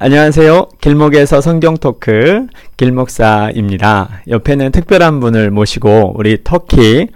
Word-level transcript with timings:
안녕하세요. 0.00 0.68
길목에서 0.80 1.40
성경 1.40 1.76
토크 1.76 2.46
길목사입니다. 2.76 4.22
옆에는 4.28 4.70
특별한 4.70 5.18
분을 5.18 5.50
모시고 5.50 6.12
우리 6.16 6.38
터키 6.44 7.08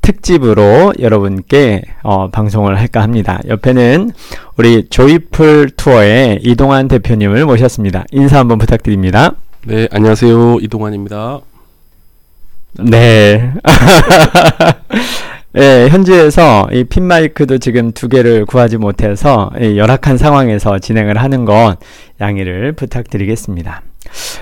특집으로 0.00 0.94
여러분께 0.98 1.82
어, 2.02 2.30
방송을 2.30 2.78
할까 2.78 3.02
합니다. 3.02 3.42
옆에는 3.46 4.10
우리 4.56 4.88
조이풀 4.88 5.72
투어의 5.76 6.40
이동환 6.42 6.88
대표님을 6.88 7.44
모셨습니다. 7.44 8.04
인사 8.10 8.38
한번 8.38 8.56
부탁드립니다. 8.56 9.32
네, 9.66 9.86
안녕하세요. 9.90 10.60
이동환입니다. 10.62 11.40
네. 12.78 13.52
네, 15.54 15.88
현지에서 15.88 16.66
이 16.72 16.82
핀 16.82 17.04
마이크도 17.04 17.58
지금 17.58 17.92
두 17.92 18.08
개를 18.08 18.44
구하지 18.44 18.76
못해서 18.76 19.50
열악한 19.56 20.18
상황에서 20.18 20.80
진행을 20.80 21.16
하는 21.16 21.44
건 21.44 21.76
양해를 22.20 22.72
부탁드리겠습니다. 22.72 23.82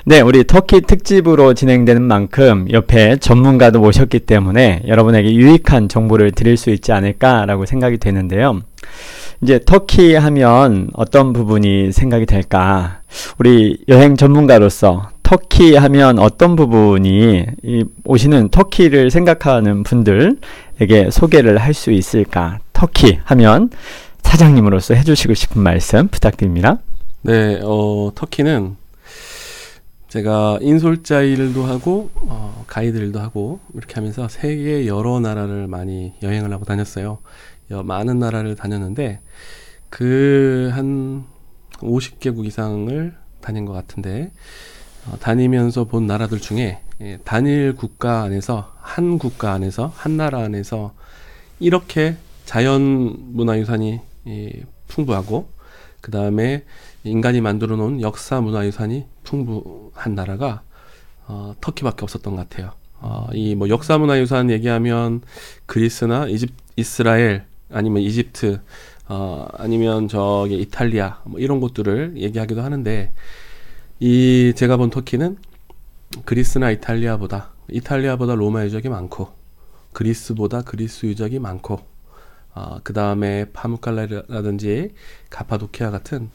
네, 0.06 0.22
우리 0.22 0.44
터키 0.44 0.80
특집으로 0.80 1.52
진행되는 1.52 2.00
만큼 2.00 2.66
옆에 2.70 3.16
전문가도 3.16 3.80
모셨기 3.80 4.20
때문에 4.20 4.84
여러분에게 4.86 5.34
유익한 5.34 5.90
정보를 5.90 6.30
드릴 6.32 6.56
수 6.56 6.70
있지 6.70 6.92
않을까라고 6.92 7.66
생각이 7.66 7.98
되는데요. 7.98 8.62
이제 9.42 9.60
터키 9.64 10.14
하면 10.14 10.88
어떤 10.94 11.34
부분이 11.34 11.92
생각이 11.92 12.24
될까? 12.24 13.00
우리 13.38 13.78
여행 13.88 14.16
전문가로서 14.16 15.10
터키 15.22 15.74
하면 15.76 16.18
어떤 16.18 16.56
부분이 16.56 17.46
이 17.62 17.84
오시는 18.04 18.48
터키를 18.50 19.10
생각하는 19.10 19.82
분들에게 19.82 21.10
소개를 21.10 21.58
할 21.58 21.74
수 21.74 21.90
있을까? 21.92 22.58
터키 22.72 23.18
하면 23.24 23.70
사장님으로서 24.22 24.94
해주시고 24.94 25.34
싶은 25.34 25.62
말씀 25.62 26.08
부탁드립니다. 26.08 26.78
네, 27.22 27.60
어, 27.62 28.10
터키는 28.14 28.76
제가 30.08 30.58
인솔자 30.60 31.22
일도 31.22 31.64
하고 31.64 32.10
어, 32.16 32.64
가이드 32.66 32.98
일도 32.98 33.18
하고 33.20 33.60
이렇게 33.74 33.94
하면서 33.94 34.28
세계 34.28 34.86
여러 34.86 35.20
나라를 35.20 35.66
많이 35.68 36.12
여행을 36.22 36.52
하고 36.52 36.64
다녔어요. 36.64 37.18
여, 37.70 37.82
많은 37.82 38.18
나라를 38.18 38.54
다녔는데 38.56 39.20
그 39.88 40.70
한 40.74 41.24
50개국 41.78 42.46
이상을 42.46 43.14
다닌 43.40 43.64
것 43.64 43.72
같은데 43.72 44.30
어, 44.30 44.30
다니면서 45.20 45.84
본 45.84 46.06
나라들 46.06 46.40
중에 46.40 46.80
예, 47.00 47.18
단일 47.24 47.74
국가 47.74 48.22
안에서 48.22 48.72
한 48.80 49.18
국가 49.18 49.52
안에서 49.52 49.92
한 49.94 50.16
나라 50.16 50.40
안에서 50.40 50.92
이렇게 51.58 52.16
자연 52.44 53.16
문화유산이 53.34 54.00
예, 54.28 54.52
풍부하고 54.88 55.48
그 56.00 56.10
다음에 56.10 56.64
인간이 57.04 57.40
만들어 57.40 57.76
놓은 57.76 58.00
역사 58.00 58.40
문화유산이 58.40 59.04
풍부한 59.24 60.14
나라가 60.14 60.62
어, 61.26 61.54
터키밖에 61.60 62.02
없었던 62.04 62.36
것 62.36 62.48
같아요. 62.48 62.72
어, 63.00 63.26
이 63.32 63.54
뭐 63.56 63.68
역사 63.68 63.98
문화유산 63.98 64.50
얘기하면 64.50 65.22
그리스나 65.66 66.26
이집 66.28 66.50
이스라엘 66.76 67.44
아니면 67.72 68.02
이집트 68.02 68.60
어, 69.08 69.46
아니면 69.54 70.06
저기 70.08 70.60
이탈리아 70.60 71.20
뭐 71.24 71.40
이런 71.40 71.60
곳들을 71.60 72.14
얘기하기도 72.16 72.62
하는데 72.62 73.12
이 74.04 74.52
제가 74.56 74.78
본 74.78 74.90
터키는 74.90 75.36
그리스나 76.24 76.72
이탈리아보다 76.72 77.52
이탈리아보다 77.70 78.34
로마 78.34 78.64
유적이 78.64 78.88
많고 78.88 79.28
그리스보다 79.92 80.62
그리스 80.62 81.06
유적이 81.06 81.38
많고 81.38 81.78
어, 82.52 82.80
그 82.82 82.92
다음에 82.94 83.44
파묵칼라라든지 83.52 84.90
가파도키아 85.30 85.92
같은 85.92 86.30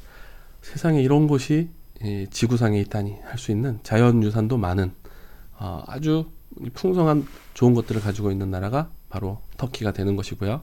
세상에 0.61 1.01
이런 1.01 1.27
곳이 1.27 1.67
예, 2.05 2.27
지구상에 2.27 2.79
있다니 2.79 3.17
할 3.25 3.37
수 3.37 3.51
있는 3.51 3.81
자연유산도 3.83 4.55
많은 4.57 4.93
어, 5.59 5.83
아주 5.87 6.31
풍성한 6.73 7.27
좋은 7.53 7.73
것들을 7.73 7.99
가지고 7.99 8.31
있는 8.31 8.49
나라가 8.49 8.89
바로 9.09 9.41
터키가 9.57 9.91
되는 9.91 10.15
것이고요. 10.15 10.61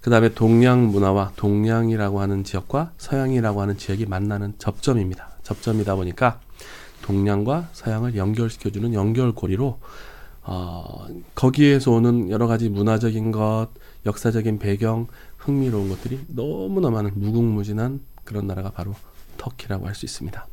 그 0.00 0.10
다음에 0.10 0.32
동양 0.32 0.86
문화와 0.92 1.32
동양이라고 1.34 2.20
하는 2.20 2.44
지역과 2.44 2.92
서양이라고 2.98 3.60
하는 3.60 3.76
지역이 3.76 4.06
만나는 4.06 4.54
접점입니다. 4.58 5.35
접점이다 5.46 5.94
보니까 5.94 6.40
동양과 7.02 7.68
서양을 7.72 8.16
연결시켜주는 8.16 8.92
연결고리로 8.92 9.78
어, 10.48 11.06
거기에서 11.34 11.92
오는 11.92 12.30
여러 12.30 12.46
가지 12.46 12.68
문화적인 12.68 13.32
것, 13.32 13.68
역사적인 14.04 14.58
배경, 14.58 15.06
흥미로운 15.38 15.88
것들이 15.88 16.20
너무나 16.28 16.90
많은 16.90 17.12
무궁무진한 17.14 18.00
그런 18.24 18.46
나라가 18.46 18.70
바로 18.70 18.94
터키라고 19.38 19.86
할 19.86 19.94
수 19.94 20.04
있습니다. 20.04 20.46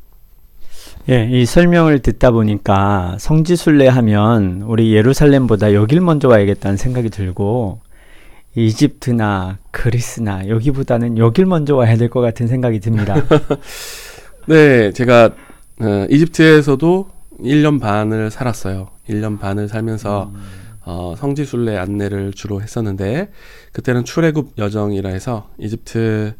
예, 1.08 1.28
이 1.30 1.46
설명을 1.46 2.00
듣다 2.00 2.30
보니까 2.30 3.16
성지순례 3.18 3.88
하면 3.88 4.62
우리 4.62 4.92
예루살렘보다 4.94 5.72
여길 5.74 6.00
먼저 6.00 6.28
와야겠다는 6.28 6.76
생각이 6.76 7.08
들고 7.10 7.80
이집트나 8.56 9.58
그리스나 9.70 10.46
여기보다는 10.48 11.18
여길 11.18 11.46
먼저 11.46 11.74
와야 11.74 11.96
될 11.96 12.08
것 12.08 12.20
같은 12.20 12.46
생각이 12.46 12.78
듭니다. 12.80 13.14
네, 14.46 14.92
제가 14.92 15.34
어, 15.80 16.06
이집트에서도 16.10 17.08
1년 17.40 17.80
반을 17.80 18.30
살았어요. 18.30 18.88
1년 19.08 19.38
반을 19.40 19.68
살면서 19.68 20.32
음. 20.34 20.40
어, 20.82 21.14
성지순례 21.16 21.78
안내를 21.78 22.34
주로 22.34 22.60
했었는데 22.60 23.30
그때는 23.72 24.04
출애굽 24.04 24.58
여정이라 24.58 25.08
해서 25.08 25.48
이집트 25.56 26.34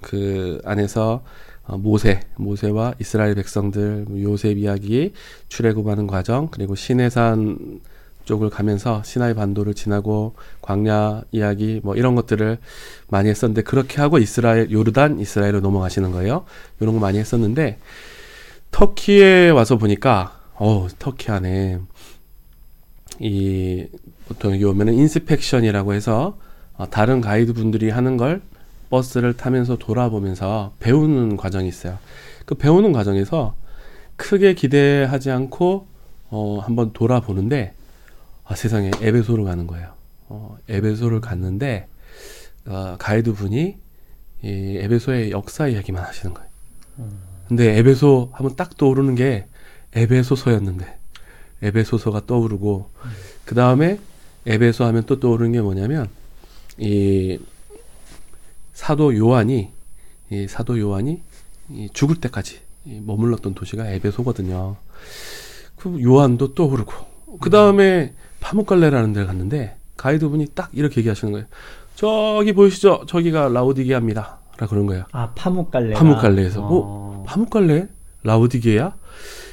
그 0.00 0.62
안에서 0.64 1.22
어, 1.64 1.76
모세, 1.76 2.20
모세와 2.36 2.94
이스라엘 2.98 3.34
백성들 3.34 4.06
요셉 4.22 4.56
이야기 4.56 5.12
출애굽하는 5.48 6.06
과정 6.06 6.48
그리고 6.50 6.74
시내산 6.74 7.80
쪽을 8.24 8.50
가면서 8.50 9.02
시나이 9.04 9.34
반도를 9.34 9.74
지나고 9.74 10.34
광야 10.60 11.22
이야기 11.32 11.80
뭐 11.82 11.96
이런 11.96 12.14
것들을 12.14 12.58
많이 13.08 13.28
했었는데 13.28 13.62
그렇게 13.62 14.00
하고 14.00 14.18
이스라엘 14.18 14.70
요르단 14.70 15.20
이스라엘로 15.20 15.60
넘어가시는 15.60 16.12
거예요. 16.12 16.44
이런 16.80 16.94
거 16.94 17.00
많이 17.00 17.18
했었는데 17.18 17.78
터키에 18.70 19.50
와서 19.50 19.76
보니까 19.76 20.38
어 20.54 20.86
터키 20.98 21.30
안에 21.30 21.78
이 23.18 23.86
보통 24.26 24.52
여기 24.52 24.64
오면은 24.64 24.94
inspection이라고 24.94 25.92
해서 25.94 26.38
어, 26.74 26.88
다른 26.88 27.20
가이드 27.20 27.52
분들이 27.52 27.90
하는 27.90 28.16
걸 28.16 28.40
버스를 28.90 29.36
타면서 29.36 29.76
돌아보면서 29.76 30.74
배우는 30.80 31.36
과정이 31.36 31.68
있어요. 31.68 31.98
그 32.44 32.54
배우는 32.54 32.92
과정에서 32.92 33.54
크게 34.16 34.54
기대하지 34.54 35.30
않고 35.30 35.86
어 36.30 36.60
한번 36.62 36.92
돌아보는데 36.92 37.74
아, 38.44 38.54
세상에 38.54 38.90
에베소를 39.00 39.44
가는 39.44 39.66
거예요. 39.66 39.94
어, 40.28 40.56
에베소를 40.68 41.20
갔는데 41.20 41.88
어, 42.66 42.96
가이드 42.98 43.32
분이 43.34 43.76
이 44.44 44.76
에베소의 44.78 45.30
역사 45.30 45.68
이야기만 45.68 46.02
하시는 46.04 46.34
거예요. 46.34 46.50
근데 47.48 47.76
에베소 47.78 48.30
하면 48.32 48.56
딱 48.56 48.76
떠오르는 48.76 49.14
게 49.14 49.46
에베소서였는데 49.94 50.98
에베소서가 51.62 52.26
떠오르고 52.26 52.90
그 53.44 53.54
다음에 53.54 53.98
에베소 54.46 54.84
하면 54.84 55.04
또 55.06 55.20
떠오르는 55.20 55.52
게 55.52 55.60
뭐냐면 55.60 56.08
이 56.78 57.38
사도 58.72 59.16
요한이 59.16 59.70
이 60.30 60.48
사도 60.48 60.80
요한이 60.80 61.22
이 61.70 61.88
죽을 61.92 62.16
때까지 62.16 62.60
이 62.86 63.00
머물렀던 63.00 63.54
도시가 63.54 63.88
에베소거든요. 63.90 64.76
그 65.76 66.02
요한도 66.02 66.54
떠오르고 66.54 66.92
그 67.40 67.50
다음에 67.50 68.14
파묵갈레라는 68.42 69.12
데를 69.12 69.26
갔는데 69.26 69.76
가이드분이 69.96 70.48
딱 70.54 70.70
이렇게 70.72 71.00
얘기하시는 71.00 71.32
거예요. 71.32 71.46
저기 71.94 72.52
보이시죠? 72.52 73.04
저기가 73.06 73.48
라우디게아입니다. 73.48 74.38
라 74.58 74.66
그런 74.66 74.86
거예요. 74.86 75.04
아 75.12 75.30
파묵갈레. 75.34 75.94
파묵갈레에서 75.94 76.60
어, 76.60 76.68
어 76.70 77.24
파묵갈레 77.26 77.88
라우디게아? 78.24 78.94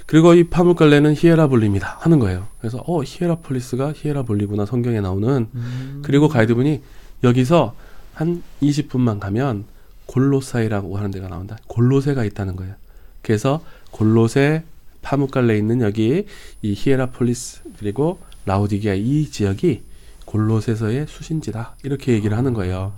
그리고 0.06 0.34
이 0.34 0.44
파묵갈레는 0.46 1.14
히에라볼리입니다. 1.16 1.98
하는 2.02 2.20
거예요. 2.20 2.48
그래서 2.60 2.84
어 2.88 3.04
히에라폴리스가 3.04 3.94
히에라볼리구나 3.96 4.66
성경에 4.66 5.00
나오는. 5.02 5.48
음. 5.54 6.02
그리고 6.04 6.28
가이드분이 6.28 6.82
여기서 7.24 7.76
한 8.14 8.42
20분만 8.62 9.20
가면 9.20 9.66
골로사이라고 10.08 10.98
하는 10.98 11.12
데가 11.12 11.28
나온다. 11.28 11.58
골로세가 11.68 12.26
있다는 12.26 12.56
거예요. 12.56 12.74
그래서 13.22 13.62
골로세 13.92 14.64
파묵갈레 15.04 15.58
있는 15.58 15.82
여기 15.82 16.26
이 16.62 16.74
히에라폴리스 16.76 17.62
그리고 17.78 18.20
라우디게아 18.50 18.96
이 18.96 19.30
지역이 19.30 19.84
골로새서의 20.26 21.06
수신지다 21.08 21.76
이렇게 21.84 22.14
얘기를 22.14 22.38
하는 22.38 22.54
거예요. 22.54 22.94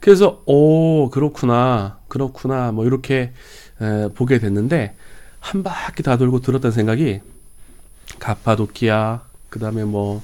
그래서 0.00 0.42
오 0.46 1.10
그렇구나 1.10 1.98
그렇구나 2.08 2.72
뭐 2.72 2.84
이렇게 2.84 3.32
에, 3.80 4.08
보게 4.14 4.38
됐는데 4.38 4.96
한 5.40 5.62
바퀴 5.62 6.02
다 6.02 6.16
돌고 6.16 6.40
들었던 6.40 6.72
생각이 6.72 7.20
가파도키아 8.18 9.22
그다음에 9.48 9.84
뭐 9.84 10.22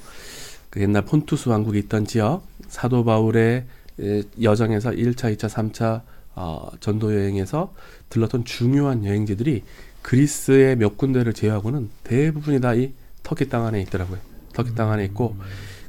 그 0.69 0.81
옛날 0.81 1.03
폰투스 1.03 1.49
왕국이 1.49 1.79
있던 1.79 2.05
지역 2.05 2.43
사도 2.67 3.03
바울의 3.03 3.65
에, 3.99 4.23
여정에서 4.41 4.91
1차, 4.91 5.35
2차, 5.35 5.49
3차 5.49 6.01
어, 6.35 6.69
전도 6.79 7.15
여행에서 7.15 7.73
들렀던 8.09 8.45
중요한 8.45 9.03
여행지들이 9.03 9.63
그리스의 10.01 10.75
몇 10.77 10.95
군데를 10.97 11.33
제외하고는 11.33 11.89
대부분이 12.03 12.61
다 12.61 12.75
이 12.75 12.93
터키 13.23 13.49
땅 13.49 13.65
안에 13.65 13.81
있더라고요. 13.81 14.19
터키 14.53 14.75
땅 14.75 14.91
안에 14.91 15.05
있고 15.05 15.35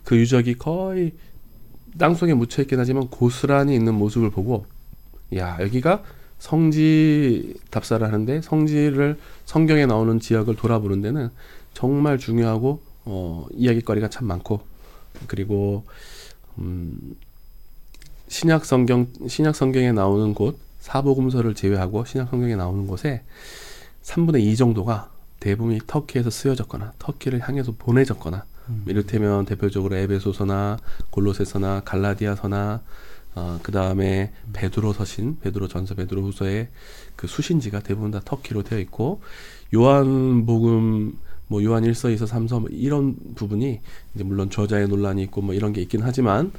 그 0.05 0.17
유적이 0.17 0.55
거의 0.55 1.13
땅 1.99 2.15
속에 2.15 2.35
묻혀 2.35 2.63
있긴 2.63 2.79
하지만 2.79 3.09
고스란히 3.09 3.75
있는 3.75 3.95
모습을 3.95 4.31
보고 4.31 4.67
야 5.37 5.59
여기가 5.61 6.03
성지 6.39 7.55
답사를 7.71 8.05
하는데 8.07 8.41
성지를 8.41 9.19
성경에 9.45 9.87
나오는 9.87 10.19
지역을 10.19 10.57
돌아보는 10.57 11.03
데는 11.03 11.31
정말 11.75 12.19
중요하고 12.19 12.81
어, 13.05 13.47
이야기거리가 13.53 14.09
참 14.09 14.27
많고 14.27 14.61
그리고 15.27 15.85
음, 16.59 17.17
신약 18.29 18.65
성경 18.65 19.09
신약 19.27 19.55
성경에 19.55 19.93
나오는 19.93 20.35
곳 20.35 20.59
사복음서를 20.81 21.55
제외하고 21.55 22.05
신약 22.05 22.31
성경에 22.31 22.57
나오는 22.57 22.87
곳에 22.87 23.23
3분의 24.03 24.41
2 24.41 24.57
정도가 24.57 25.11
대부분이 25.41 25.81
터키에서 25.87 26.31
쓰여졌거나 26.31 26.93
터키를 26.99 27.41
향해서 27.41 27.75
보내졌거나 27.79 28.45
음. 28.69 28.85
이를테면 28.87 29.47
대표적으로 29.47 29.97
에베소서나 29.97 30.79
골로새서나 31.11 31.83
갈라디아서나 31.85 32.83
어, 33.37 33.61
그 33.63 33.71
다음에 33.71 34.33
베드로 34.53 34.93
서신, 34.93 35.39
베드로 35.41 35.69
전서, 35.69 35.95
베드로 35.95 36.23
후서의 36.23 36.69
그 37.15 37.27
수신지가 37.27 37.81
대부분 37.81 38.11
다 38.11 38.21
터키로 38.25 38.63
되어 38.65 38.79
있고 38.81 39.21
요한복음 39.73 41.17
뭐 41.47 41.63
요한 41.65 41.85
1서, 41.85 42.15
2서, 42.15 42.29
3서 42.29 42.61
뭐 42.61 42.69
이런 42.71 43.17
부분이 43.35 43.81
이제 44.15 44.25
물론 44.25 44.51
저자의 44.51 44.89
논란이 44.89 45.23
있고 45.25 45.43
뭐 45.43 45.55
이런 45.55 45.73
게 45.73 45.81
있긴 45.81 46.03
하지만 46.03 46.53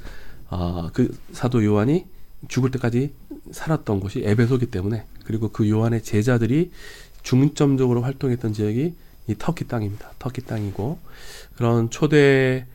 어, 0.49 0.89
그 0.93 1.15
사도 1.31 1.63
요한이 1.63 2.05
죽을 2.47 2.71
때까지 2.71 3.13
살았던 3.51 3.99
곳이 3.99 4.23
에베소기 4.25 4.67
때문에 4.67 5.05
그리고 5.25 5.49
그 5.49 5.69
요한의 5.69 6.03
제자들이 6.03 6.71
중점적으로 7.23 8.01
활동했던 8.01 8.53
지역이 8.53 8.95
이 9.27 9.35
터키 9.37 9.67
땅입니다. 9.67 10.11
터키 10.19 10.41
땅이고 10.41 10.99
그런 11.55 11.89
초대 11.89 12.65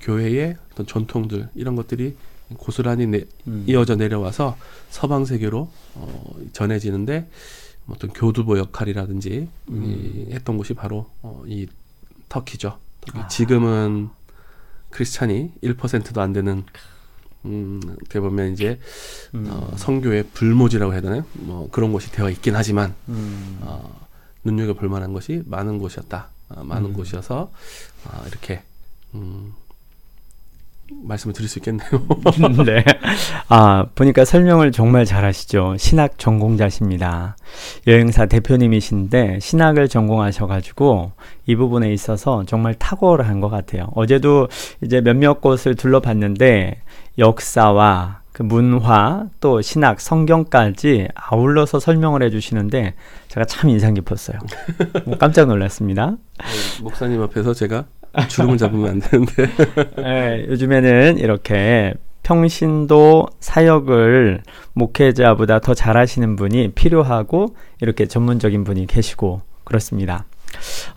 교회의 0.00 0.56
어떤 0.72 0.86
전통들 0.86 1.48
이런 1.54 1.76
것들이 1.76 2.16
고스란히 2.56 3.06
내, 3.06 3.24
음. 3.46 3.64
이어져 3.66 3.96
내려와서 3.96 4.56
서방 4.90 5.24
세계로 5.24 5.70
어, 5.94 6.36
전해지는데 6.52 7.28
어떤 7.86 8.10
교두보 8.10 8.58
역할이라든지 8.58 9.48
음. 9.70 9.84
이, 9.84 10.32
했던 10.32 10.56
곳이 10.56 10.74
바로 10.74 11.06
어, 11.22 11.42
이 11.46 11.66
터키죠. 12.28 12.78
아. 13.12 13.28
지금은 13.28 14.08
크리스찬이 14.90 15.52
1%도 15.62 16.20
안 16.20 16.32
되는 16.32 16.64
음, 17.44 17.80
어떻게 18.00 18.20
보면 18.20 18.52
이제 18.52 18.78
음. 19.34 19.48
어, 19.50 19.72
성교의 19.76 20.24
불모지라고 20.32 20.92
해야 20.92 21.00
되나요? 21.00 21.24
뭐 21.34 21.68
그런 21.70 21.92
곳이 21.92 22.10
되어 22.10 22.30
있긴 22.30 22.56
하지만 22.56 22.94
음. 23.08 23.58
어, 23.62 24.06
눈여겨 24.44 24.74
볼 24.74 24.88
만한 24.88 25.12
것이 25.12 25.42
많은 25.46 25.78
곳이었다. 25.78 26.28
어, 26.50 26.64
많은 26.64 26.90
음. 26.90 26.92
곳이어서 26.92 27.50
어, 28.04 28.24
이렇게 28.28 28.62
음, 29.14 29.52
말씀을 31.02 31.34
드릴 31.34 31.48
수 31.48 31.58
있겠네요. 31.58 31.88
네. 32.64 32.84
아, 33.48 33.86
보니까 33.94 34.24
설명을 34.24 34.72
정말 34.72 35.04
잘하시죠. 35.04 35.76
신학 35.78 36.18
전공자십니다. 36.18 37.36
여행사 37.86 38.26
대표님이신데 38.26 39.38
신학을 39.40 39.88
전공하셔가지고 39.88 41.12
이 41.46 41.56
부분에 41.56 41.92
있어서 41.92 42.44
정말 42.46 42.74
탁월한 42.74 43.40
것 43.40 43.48
같아요. 43.48 43.88
어제도 43.94 44.48
이제 44.82 45.00
몇몇 45.00 45.40
곳을 45.40 45.74
둘러봤는데 45.74 46.82
역사와 47.18 48.22
그 48.32 48.42
문화 48.42 49.26
또 49.38 49.62
신학 49.62 50.00
성경까지 50.00 51.08
아울러서 51.14 51.78
설명을 51.78 52.22
해주시는데 52.24 52.94
제가 53.28 53.46
참 53.46 53.70
인상 53.70 53.94
깊었어요. 53.94 54.38
뭐 55.06 55.16
깜짝 55.16 55.46
놀랐습니다. 55.46 56.04
어, 56.06 56.44
목사님 56.82 57.22
앞에서 57.22 57.54
제가 57.54 57.84
주름을 58.28 58.58
잡으면 58.58 58.90
안 58.90 59.00
되는데. 59.00 59.46
네, 60.02 60.46
요즘에는 60.48 61.18
이렇게 61.18 61.94
평신도 62.24 63.28
사역을 63.38 64.42
목회자보다 64.72 65.60
더 65.60 65.74
잘하시는 65.74 66.34
분이 66.34 66.72
필요하고 66.72 67.54
이렇게 67.80 68.06
전문적인 68.06 68.64
분이 68.64 68.86
계시고 68.86 69.42
그렇습니다. 69.62 70.24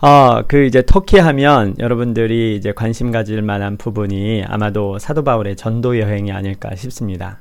어, 0.00 0.42
그 0.46 0.64
이제 0.64 0.82
터키 0.86 1.18
하면 1.18 1.74
여러분들이 1.78 2.56
이제 2.56 2.72
관심 2.72 3.10
가질 3.10 3.42
만한 3.42 3.76
부분이 3.76 4.44
아마도 4.46 4.98
사도 4.98 5.24
바울의 5.24 5.56
전도 5.56 5.98
여행이 5.98 6.32
아닐까 6.32 6.74
싶습니다. 6.74 7.40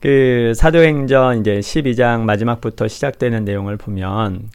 그 0.00 0.52
사도행전 0.54 1.40
이제 1.40 1.58
12장 1.58 2.20
마지막부터 2.20 2.86
시작되는 2.86 3.44
내용을 3.44 3.76
보면 3.76 4.50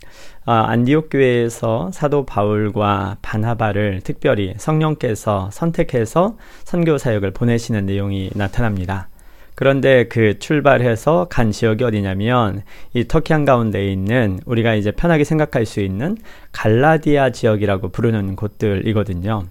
아, 0.46 0.66
안디옥 0.70 1.10
교회에서 1.12 1.92
사도 1.92 2.26
바울과 2.26 3.18
바나바를 3.22 4.02
특별히 4.04 4.54
성령께서 4.58 5.50
선택해서 5.52 6.38
선교 6.64 6.98
사역을 6.98 7.32
보내시는 7.32 7.86
내용이 7.86 8.32
나타납니다. 8.34 9.10
그런데 9.62 10.06
그 10.06 10.40
출발해서 10.40 11.28
간 11.30 11.52
지역이 11.52 11.84
어디냐면 11.84 12.64
이 12.96 13.08
터키 13.08 13.32
한가운데에 13.32 13.92
있는 13.92 14.40
우리가 14.48 14.74
이제 14.74 14.90
편하게 14.90 15.24
생각할 15.24 15.68
수 15.68 15.82
있는 15.82 16.18
갈라디아 16.52 17.30
지역이라고 17.30 17.90
부르는 17.90 18.36
곳들이거든요. 18.38 19.44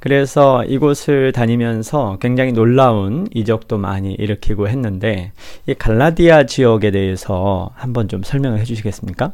그래서 0.00 0.62
이곳을 0.64 1.32
다니면서 1.32 2.18
굉장히 2.20 2.52
놀라운 2.52 3.26
이적도 3.32 3.78
많이 3.78 4.12
일으키고 4.12 4.68
했는데 4.68 5.32
이 5.66 5.72
갈라디아 5.72 6.44
지역에 6.44 6.90
대해서 6.90 7.70
한번 7.74 8.08
좀 8.08 8.22
설명을 8.22 8.58
해 8.58 8.64
주시겠습니까? 8.64 9.32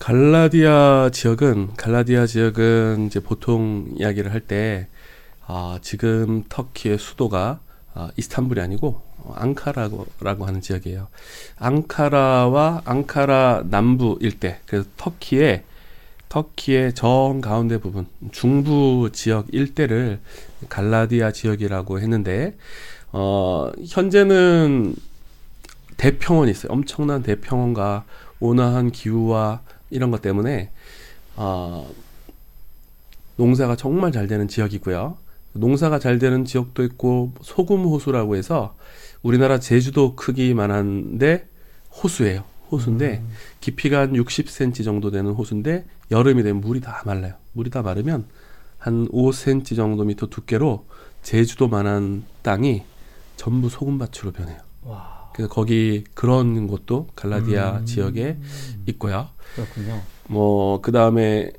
갈라디아 0.00 1.08
지역은 1.10 1.76
갈라디아 1.78 2.26
지역은 2.26 3.06
이제 3.06 3.20
보통 3.20 3.86
이야기를 3.96 4.34
할때 4.34 4.88
아, 5.46 5.78
지금 5.80 6.44
터키의 6.50 6.98
수도가 6.98 7.60
어, 7.94 8.08
이스탄불이 8.16 8.60
아니고 8.60 9.00
어, 9.18 9.34
앙카라고 9.36 10.06
하는 10.46 10.60
지역이에요. 10.60 11.08
앙카라와 11.58 12.82
앙카라 12.84 13.64
남부 13.66 14.18
일대, 14.20 14.60
그래서 14.66 14.88
터키의 14.96 15.64
터키의 16.32 16.94
정 16.94 17.42
가운데 17.42 17.76
부분, 17.76 18.06
중부 18.30 19.10
지역 19.12 19.52
일대를 19.52 20.18
갈라디아 20.70 21.30
지역이라고 21.30 22.00
했는데, 22.00 22.56
어, 23.12 23.70
현재는 23.86 24.94
대평원이 25.98 26.50
있어요. 26.50 26.72
엄청난 26.72 27.22
대평원과 27.22 28.04
온화한 28.40 28.92
기후와 28.92 29.60
이런 29.90 30.10
것 30.10 30.22
때문에, 30.22 30.70
어, 31.36 31.90
농사가 33.36 33.76
정말 33.76 34.10
잘 34.10 34.26
되는 34.26 34.48
지역이고요. 34.48 35.18
농사가 35.52 35.98
잘 35.98 36.18
되는 36.18 36.44
지역도 36.44 36.82
있고 36.84 37.32
소금 37.42 37.84
호수라고 37.84 38.36
해서 38.36 38.74
우리나라 39.22 39.58
제주도 39.58 40.14
크기만한데 40.16 41.48
호수예요. 42.02 42.44
호수인데 42.70 43.18
음. 43.18 43.30
깊이가 43.60 44.00
한 44.00 44.12
60cm 44.14 44.84
정도 44.84 45.10
되는 45.10 45.30
호수인데 45.32 45.84
여름이 46.10 46.42
되면 46.42 46.60
물이 46.60 46.80
다 46.80 47.02
말라요. 47.04 47.34
물이 47.52 47.70
다 47.70 47.82
마르면 47.82 48.26
한 48.78 49.06
5cm 49.08 49.76
정도 49.76 50.04
미터 50.04 50.26
두께로 50.26 50.86
제주도만한 51.22 52.24
땅이 52.42 52.82
전부 53.36 53.68
소금밭으로 53.68 54.32
변해요. 54.32 54.58
와. 54.82 55.30
그래서 55.34 55.52
거기 55.52 56.04
그런 56.14 56.66
곳도 56.66 57.08
갈라디아 57.14 57.78
음. 57.80 57.86
지역에 57.86 58.38
있고요. 58.86 59.28
그렇군요. 59.54 60.00
뭐 60.28 60.80
그 60.82 60.92
다음에 60.92 61.52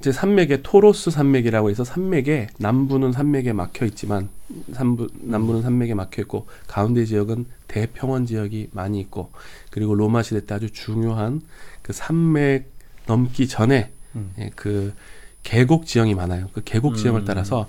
이제 0.00 0.12
산맥에 0.12 0.62
토로스 0.62 1.10
산맥이라고 1.10 1.68
해서 1.68 1.84
산맥에 1.84 2.48
남부는 2.58 3.12
산맥에 3.12 3.52
막혀 3.52 3.84
있지만 3.84 4.30
남부 4.66 5.08
남부는 5.20 5.60
산맥에 5.60 5.92
막혀 5.92 6.22
있고 6.22 6.46
가운데 6.66 7.04
지역은 7.04 7.44
대평원 7.68 8.24
지역이 8.24 8.70
많이 8.72 8.98
있고 9.00 9.30
그리고 9.70 9.94
로마 9.94 10.22
시대 10.22 10.44
때 10.46 10.54
아주 10.54 10.72
중요한 10.72 11.42
그 11.82 11.92
산맥 11.92 12.72
넘기 13.06 13.46
전에 13.46 13.92
음. 14.16 14.32
예, 14.38 14.50
그 14.56 14.94
계곡 15.42 15.84
지형이 15.84 16.14
많아요. 16.14 16.48
그 16.54 16.62
계곡 16.64 16.96
지형을 16.96 17.20
음. 17.20 17.24
따라서 17.26 17.68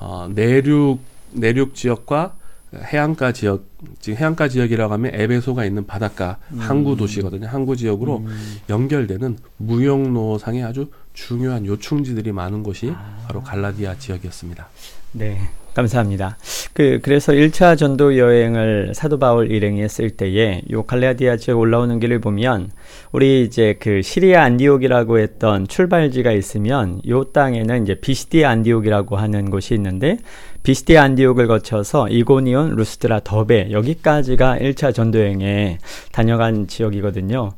어, 0.00 0.28
내륙 0.34 0.98
내륙 1.30 1.76
지역과 1.76 2.34
해안가 2.74 3.32
지역, 3.32 3.64
지금 4.00 4.18
해안가 4.18 4.48
지역이라고 4.48 4.92
하면 4.92 5.14
에베소가 5.14 5.64
있는 5.64 5.86
바닷가 5.86 6.38
음. 6.52 6.58
항구 6.58 6.96
도시거든요. 6.96 7.46
항구 7.46 7.76
지역으로 7.76 8.18
음. 8.18 8.56
연결되는 8.68 9.38
무역로상의 9.56 10.64
아주 10.64 10.90
중요한 11.18 11.66
요충지들이 11.66 12.30
많은 12.30 12.62
곳이 12.62 12.92
아. 12.94 13.18
바로 13.26 13.42
갈라디아 13.42 13.98
지역이었습니다. 13.98 14.68
네. 15.12 15.40
감사합니다. 15.74 16.38
그 16.72 16.98
그래서 17.02 17.32
1차 17.32 17.78
전도 17.78 18.18
여행을 18.18 18.92
사도 18.94 19.18
바울 19.18 19.50
일행이 19.50 19.80
했을 19.80 20.10
때에 20.10 20.62
요 20.70 20.82
갈라디아 20.82 21.36
지역 21.36 21.60
올라오는 21.60 22.00
길을 22.00 22.20
보면 22.20 22.72
우리 23.12 23.44
이제 23.44 23.76
그 23.78 24.02
시리아 24.02 24.42
안디옥이라고 24.42 25.18
했던 25.20 25.68
출발지가 25.68 26.32
있으면 26.32 27.00
요 27.06 27.24
땅에는 27.24 27.82
이제 27.84 27.94
비시디아 27.94 28.50
안디옥이라고 28.50 29.16
하는 29.16 29.50
곳이 29.50 29.74
있는데 29.74 30.18
비시디아 30.64 31.04
안디옥을 31.04 31.46
거쳐서 31.46 32.08
이고니온, 32.08 32.74
루스드라, 32.74 33.20
더베 33.20 33.70
여기까지가 33.70 34.58
1차 34.58 34.92
전도 34.92 35.20
여행에 35.20 35.78
다녀간 36.10 36.66
지역이거든요. 36.66 37.52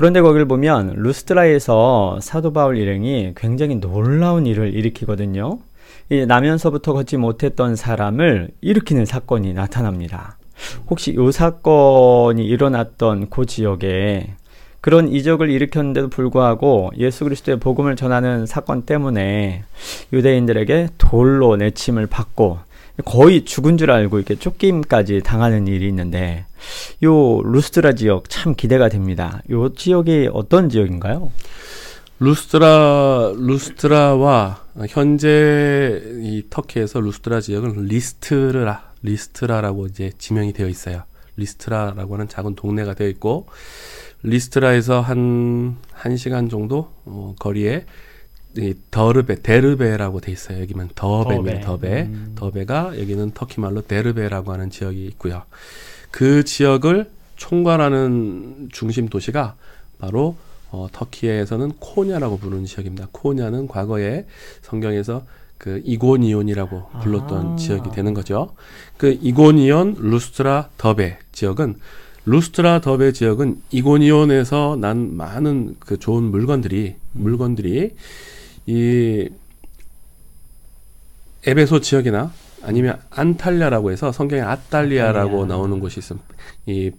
그런데 0.00 0.22
거기를 0.22 0.46
보면 0.46 0.94
루스드라에서 0.96 2.20
사도 2.22 2.54
바울 2.54 2.78
일행이 2.78 3.34
굉장히 3.36 3.74
놀라운 3.74 4.46
일을 4.46 4.72
일으키거든요. 4.72 5.58
이 6.08 6.24
나면서부터 6.24 6.94
걷지 6.94 7.18
못했던 7.18 7.76
사람을 7.76 8.48
일으키는 8.62 9.04
사건이 9.04 9.52
나타납니다. 9.52 10.38
혹시 10.88 11.10
이 11.10 11.32
사건이 11.32 12.42
일어났던 12.46 13.28
그 13.28 13.44
지역에 13.44 14.30
그런 14.80 15.06
이적을 15.06 15.50
일으켰는데도 15.50 16.08
불구하고 16.08 16.92
예수 16.96 17.24
그리스도의 17.24 17.60
복음을 17.60 17.94
전하는 17.94 18.46
사건 18.46 18.86
때문에 18.86 19.64
유대인들에게 20.14 20.88
돌로 20.96 21.56
내침을 21.56 22.06
받고 22.06 22.58
거의 23.04 23.44
죽은 23.44 23.76
줄 23.76 23.90
알고 23.90 24.18
이렇게 24.18 24.34
쫓김까지 24.34 25.22
당하는 25.24 25.66
일이 25.66 25.88
있는데 25.88 26.46
요 27.02 27.42
루스트라 27.42 27.94
지역 27.94 28.28
참 28.28 28.54
기대가 28.54 28.88
됩니다. 28.88 29.42
요 29.50 29.72
지역이 29.72 30.30
어떤 30.32 30.68
지역인가요? 30.68 31.30
루스트라 32.18 33.32
루스트라와 33.36 34.64
현재 34.88 36.02
이 36.20 36.44
터키에서 36.50 37.00
루스트라 37.00 37.40
지역은 37.40 37.86
리스트라 37.86 38.92
리스트라라고 39.02 39.86
이제 39.86 40.12
지명이 40.18 40.52
되어 40.52 40.68
있어요. 40.68 41.04
리스트라라고 41.36 42.14
하는 42.14 42.28
작은 42.28 42.54
동네가 42.54 42.94
되어 42.94 43.08
있고 43.08 43.46
리스트라에서 44.22 45.00
한 45.00 45.76
1시간 45.98 46.50
정도 46.50 46.92
어, 47.06 47.34
거리에 47.38 47.86
이 48.56 48.74
더르베 48.90 49.42
데르베라고 49.42 50.20
돼 50.20 50.32
있어요. 50.32 50.60
여기만 50.60 50.90
더베입니다. 50.94 51.60
더베. 51.60 51.66
더베. 51.66 52.02
음. 52.02 52.32
더베가 52.34 52.98
여기는 52.98 53.30
터키 53.32 53.60
말로 53.60 53.80
데르베라고 53.82 54.52
하는 54.52 54.70
지역이 54.70 55.04
있고요. 55.06 55.42
그 56.10 56.44
지역을 56.44 57.10
총괄하는 57.36 58.68
중심 58.72 59.08
도시가 59.08 59.54
바로 59.98 60.36
어, 60.70 60.88
터키에서는 60.92 61.72
코냐라고 61.78 62.38
부르는 62.38 62.64
지역입니다. 62.64 63.08
코냐는 63.12 63.66
과거에 63.66 64.26
성경에서 64.62 65.24
그 65.58 65.82
이고니온이라고 65.84 66.86
불렀던 67.02 67.52
아. 67.52 67.56
지역이 67.56 67.90
되는 67.90 68.14
거죠. 68.14 68.54
그 68.96 69.18
이고니온, 69.20 69.96
루스트라, 69.98 70.70
더베 70.78 71.18
지역은 71.32 71.76
루스트라 72.24 72.80
더베 72.80 73.12
지역은 73.12 73.60
이고니온에서 73.70 74.76
난 74.80 75.16
많은 75.16 75.76
그 75.78 75.98
좋은 75.98 76.24
물건들이 76.24 76.96
음. 77.12 77.22
물건들이 77.22 77.94
이 78.70 79.28
에베소 81.44 81.80
지역이나 81.80 82.32
아니면 82.62 83.00
안탈리아라고 83.10 83.90
해서 83.90 84.12
성경에 84.12 84.42
아탈리아라고 84.42 85.38
아탈리아. 85.38 85.56
나오는 85.56 85.80
곳이 85.80 85.98
있음. 85.98 86.20
이 86.66 86.92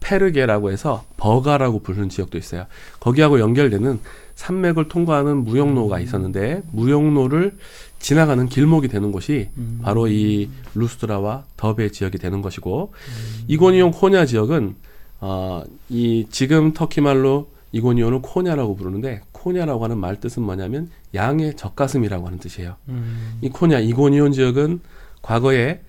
페르게라고 0.00 0.70
해서 0.70 1.04
버가라고 1.18 1.80
부르는 1.80 2.08
지역도 2.08 2.38
있어요. 2.38 2.66
거기하고 3.00 3.40
연결되는 3.40 4.00
산맥을 4.36 4.88
통과하는 4.88 5.44
무역로가 5.44 5.96
음. 5.96 6.02
있었는데 6.02 6.62
무역로를 6.72 7.58
지나가는 7.98 8.46
길목이 8.46 8.88
되는 8.88 9.12
곳이 9.12 9.50
음. 9.58 9.80
바로 9.82 10.06
이 10.06 10.48
루스트라와 10.74 11.44
더베 11.56 11.90
지역이 11.90 12.18
되는 12.18 12.40
것이고 12.40 12.92
음. 12.94 13.44
이고니온 13.48 13.90
코냐 13.90 14.24
지역은 14.24 14.76
어, 15.20 15.64
이 15.90 16.26
지금 16.30 16.72
터키 16.72 17.00
말로 17.00 17.48
이고니온을 17.72 18.20
코냐라고 18.22 18.76
부르는데 18.76 19.20
코냐라고 19.38 19.84
하는 19.84 19.98
말 19.98 20.18
뜻은 20.20 20.42
뭐냐면 20.42 20.90
양의 21.14 21.56
젖가슴이라고 21.56 22.26
하는 22.26 22.38
뜻이에요. 22.38 22.76
음. 22.88 23.38
이 23.40 23.48
코냐 23.48 23.78
이고니온 23.78 24.32
지역은 24.32 24.80
과거에 25.22 25.80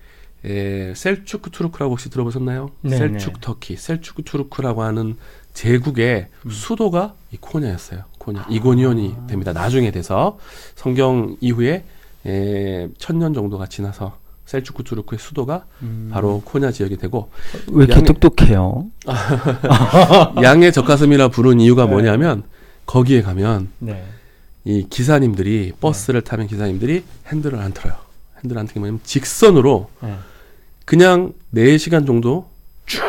에, 0.44 0.94
셀추크 0.94 1.50
투르크라고 1.50 1.92
혹시 1.92 2.08
들어보셨나요? 2.08 2.70
네네. 2.82 2.96
셀추크 2.96 3.40
터키, 3.40 3.76
셀추크 3.76 4.22
투르크라고 4.22 4.82
하는 4.82 5.16
제국의 5.52 6.28
음. 6.46 6.50
수도가 6.50 7.14
이 7.32 7.36
코냐였어요. 7.38 8.04
코냐. 8.18 8.46
이고니온이 8.48 9.16
아. 9.18 9.26
됩니다. 9.26 9.52
나중에 9.52 9.90
돼서 9.90 10.38
성경 10.76 11.36
이후에 11.40 11.84
에, 12.26 12.88
천년 12.98 13.34
정도가 13.34 13.66
지나서 13.66 14.18
셀추크 14.46 14.82
투르크의 14.84 15.18
수도가 15.18 15.64
음. 15.82 16.10
바로 16.12 16.40
코냐 16.44 16.72
지역이 16.72 16.96
되고 16.96 17.30
왜 17.68 17.84
이렇게 17.84 18.00
양의, 18.00 18.04
독특해요? 18.04 18.86
양의 20.42 20.72
젖가슴이라 20.72 21.28
부른 21.28 21.60
이유가 21.60 21.84
네. 21.84 21.90
뭐냐면 21.92 22.42
거기에 22.90 23.22
가면 23.22 23.70
네. 23.78 24.04
이 24.64 24.84
기사님들이 24.90 25.74
버스를 25.80 26.22
네. 26.22 26.28
타면 26.28 26.48
기사님들이 26.48 27.04
핸들을 27.28 27.56
안 27.56 27.72
틀어요. 27.72 27.96
핸들 28.42 28.58
안 28.58 28.66
틀면 28.66 29.00
직선으로 29.04 29.88
네. 30.02 30.16
그냥 30.86 31.32
4시간 31.54 32.04
정도 32.04 32.50
쭉 32.86 33.00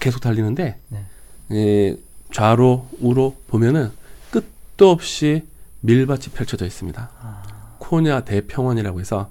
계속 0.00 0.22
달리는데 0.22 0.78
네. 0.88 1.04
예, 1.52 1.96
좌로 2.32 2.88
우로 2.98 3.36
보면은 3.46 3.90
끝도 4.30 4.90
없이 4.90 5.42
밀밭이 5.82 6.28
펼쳐져 6.32 6.64
있습니다. 6.64 7.10
아. 7.20 7.42
코냐 7.76 8.24
대평원이라고 8.24 9.00
해서 9.00 9.30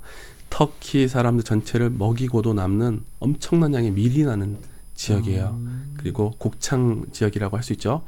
터키 0.52 1.08
사람들 1.08 1.44
전체를 1.44 1.90
먹이고도 1.90 2.54
남는 2.54 3.02
엄청난 3.20 3.74
양의 3.74 3.90
밀이 3.90 4.24
나는 4.24 4.60
지역이에요. 4.96 5.56
음. 5.58 5.96
그리고 5.98 6.32
곡창 6.38 7.06
지역이라고 7.12 7.58
할 7.58 7.64
수 7.64 7.74
있죠. 7.74 8.04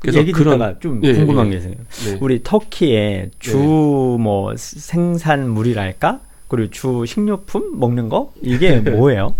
그래서 0.00 0.18
얘기 0.18 0.32
그런 0.32 0.78
좀 0.80 1.00
예, 1.04 1.14
궁금한 1.14 1.46
예, 1.46 1.50
게 1.50 1.56
있어요. 1.56 1.74
네. 2.04 2.18
우리 2.20 2.42
터키의 2.42 3.30
주뭐 3.38 4.52
네. 4.52 4.56
생산물이랄까? 4.56 6.20
그리고 6.48 6.70
주 6.70 7.04
식료품 7.06 7.78
먹는 7.78 8.08
거 8.08 8.32
이게 8.42 8.76
뭐예요? 8.80 9.34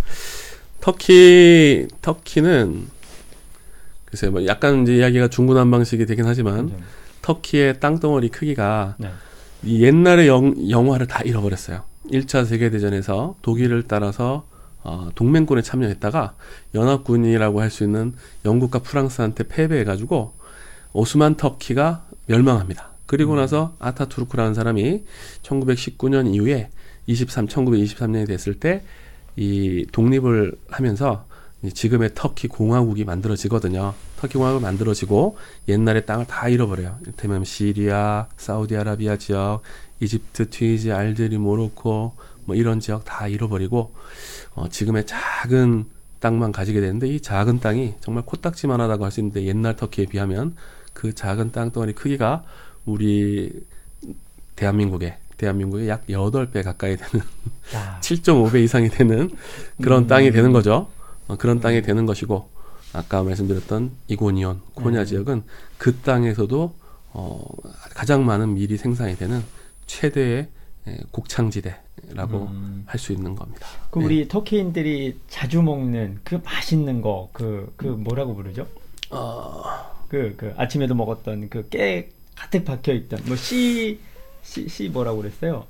터키 0.80 1.86
터키는 2.02 2.86
글쎄 4.04 4.28
뭐 4.28 4.44
약간 4.46 4.82
이제 4.82 4.96
이야기가 4.96 5.28
중구난방식이 5.28 6.06
되긴 6.06 6.26
하지만 6.26 6.66
네. 6.66 6.76
터키의 7.22 7.80
땅덩어리 7.80 8.28
크기가 8.28 8.96
네. 8.98 9.10
옛날의 9.66 10.28
영, 10.28 10.70
영화를 10.70 11.06
다 11.06 11.22
잃어버렸어요. 11.22 11.82
1차 12.12 12.46
세계대전에서 12.46 13.34
독일을 13.42 13.84
따라서 13.88 14.44
어, 14.86 15.10
동맹군에 15.14 15.62
참여했다가 15.62 16.34
연합군이라고 16.74 17.60
할 17.60 17.70
수 17.70 17.84
있는 17.84 18.14
영국과 18.44 18.78
프랑스한테 18.78 19.48
패배해가지고 19.48 20.32
오스만 20.92 21.34
터키가 21.36 22.04
멸망합니다. 22.26 22.90
그리고 23.06 23.32
음. 23.32 23.36
나서 23.36 23.74
아타투르크라는 23.80 24.54
사람이 24.54 25.04
1919년 25.42 26.32
이후에 26.34 26.70
23, 27.06 27.46
1923년이 27.48 28.26
됐을 28.26 28.54
때 28.54 28.82
이 29.36 29.86
독립을 29.92 30.52
하면서 30.68 31.26
지금의 31.72 32.10
터키 32.14 32.48
공화국이 32.48 33.04
만들어지거든요. 33.04 33.94
터키 34.18 34.34
공화국이 34.34 34.62
만들어지고 34.62 35.36
옛날의 35.68 36.06
땅을 36.06 36.26
다 36.26 36.48
잃어버려요. 36.48 36.98
이를테면 37.02 37.44
시리아, 37.44 38.26
사우디아라비아 38.36 39.16
지역, 39.16 39.62
이집트, 40.00 40.50
튀니지, 40.50 40.92
알제리, 40.92 41.38
모로코 41.38 42.12
뭐 42.46 42.56
이런 42.56 42.80
지역 42.80 43.04
다 43.04 43.28
잃어버리고 43.28 43.92
어, 44.54 44.68
지금의 44.68 45.04
작은 45.06 45.84
땅만 46.20 46.50
가지게 46.52 46.80
되는데 46.80 47.08
이 47.08 47.20
작은 47.20 47.60
땅이 47.60 47.94
정말 48.00 48.24
코딱지만 48.24 48.80
하다고 48.80 49.04
할 49.04 49.10
수 49.12 49.20
있는데 49.20 49.44
옛날 49.44 49.76
터키에 49.76 50.06
비하면 50.06 50.56
그 50.92 51.14
작은 51.14 51.52
땅덩어리 51.52 51.92
크기가 51.92 52.42
우리 52.86 53.52
대한민국의 54.56 55.18
대한민국의 55.36 55.88
약 55.88 56.04
여덟 56.08 56.50
배 56.50 56.62
가까이 56.62 56.96
되는 56.96 57.24
7.5배 58.00 58.64
이상이 58.64 58.88
되는 58.88 59.30
그런 59.82 60.04
음. 60.04 60.06
땅이 60.06 60.30
되는 60.30 60.52
거죠. 60.52 60.88
어, 61.28 61.36
그런 61.36 61.60
땅이 61.60 61.82
되는 61.82 62.06
것이고 62.06 62.48
아까 62.94 63.22
말씀드렸던 63.22 63.90
이고니온 64.08 64.62
코냐 64.74 65.00
음. 65.00 65.04
지역은 65.04 65.42
그 65.76 65.96
땅에서도 65.96 66.74
어, 67.12 67.44
가장 67.94 68.24
많은 68.24 68.54
밀이 68.54 68.78
생산이 68.78 69.16
되는 69.16 69.42
최대의 69.86 70.48
예, 70.88 70.98
곡창지대 71.10 71.76
라고 72.12 72.48
음. 72.50 72.84
할수 72.86 73.12
있는 73.12 73.34
겁니다. 73.34 73.66
그 73.90 74.00
우리 74.00 74.20
네. 74.20 74.28
터키인들이 74.28 75.18
자주 75.28 75.62
먹는 75.62 76.20
그 76.24 76.40
맛있는 76.44 77.00
거, 77.00 77.30
그, 77.32 77.72
그 77.76 77.86
뭐라고 77.86 78.34
부르죠? 78.34 78.66
어... 79.10 79.62
그, 80.08 80.34
그 80.36 80.54
아침에도 80.56 80.94
먹었던 80.94 81.48
그 81.48 81.68
깨 81.68 82.08
가득 82.36 82.64
박혀 82.64 82.92
있던 82.92 83.18
뭐 83.26 83.34
씨, 83.34 83.98
씨, 84.42 84.68
씨 84.68 84.88
뭐라고 84.88 85.18
그랬어요? 85.18 85.64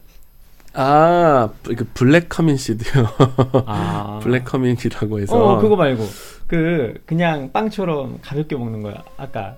아, 0.74 1.48
그 1.62 1.88
black 1.94 2.28
cumin 2.28 2.56
seed요. 2.58 3.06
아. 3.66 4.20
black 4.22 4.44
cumin이라고 4.44 5.20
해서. 5.20 5.34
어, 5.36 5.58
그거 5.58 5.74
말고 5.74 6.04
그 6.46 7.00
그냥 7.06 7.50
빵처럼 7.52 8.18
가볍게 8.20 8.56
먹는 8.56 8.82
거야. 8.82 9.02
아까 9.16 9.56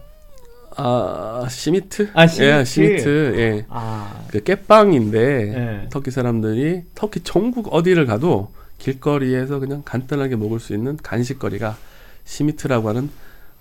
아 0.81 1.47
simit? 1.51 2.09
아, 2.15 2.27
simit. 2.29 2.53
예, 2.61 2.65
simit. 2.65 3.35
예. 3.37 3.67
아, 3.69 4.25
그 4.29 4.43
깨빵인데 4.43 5.45
네. 5.45 5.89
터키 5.91 6.13
사람들이 6.13 6.85
터키 6.95 7.21
전국 7.21 7.75
어디를 7.75 8.07
가도 8.07 8.53
길거리에서 8.79 9.59
그냥 9.59 9.83
간단하게 9.85 10.37
먹을 10.37 10.61
수 10.61 10.73
있는 10.75 10.97
간식거리가 10.97 11.77
simit이라고 12.25 12.89
하는 12.89 13.11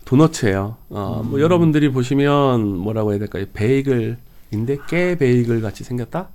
도너츠예요. 0.05 0.77
어, 0.89 1.23
뭐 1.25 1.39
음. 1.39 1.41
여러분들이 1.41 1.91
보시면 1.91 2.77
뭐라고 2.77 3.11
해야 3.11 3.19
될까요? 3.19 3.45
베이글인데 3.51 4.77
깨 4.87 5.17
베이글 5.17 5.61
같이 5.61 5.83
생겼다. 5.83 6.29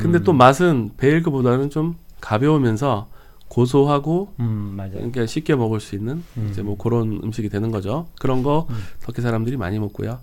근데 0.00 0.18
음. 0.18 0.24
또 0.24 0.32
맛은 0.32 0.92
베이글보다는 0.96 1.68
좀 1.68 1.96
가벼우면서 2.20 3.08
고소하고 3.52 4.32
음, 4.40 4.72
맞아요. 4.76 4.92
그러니까 4.92 5.26
쉽게 5.26 5.54
먹을 5.54 5.78
수 5.78 5.94
있는 5.94 6.24
음. 6.38 6.48
이제 6.50 6.62
뭐 6.62 6.78
그런 6.78 7.20
음식이 7.22 7.50
되는 7.50 7.70
거죠. 7.70 8.06
그런 8.18 8.42
거 8.42 8.66
음. 8.70 8.76
터키 9.02 9.20
사람들이 9.20 9.58
많이 9.58 9.78
먹고요. 9.78 10.20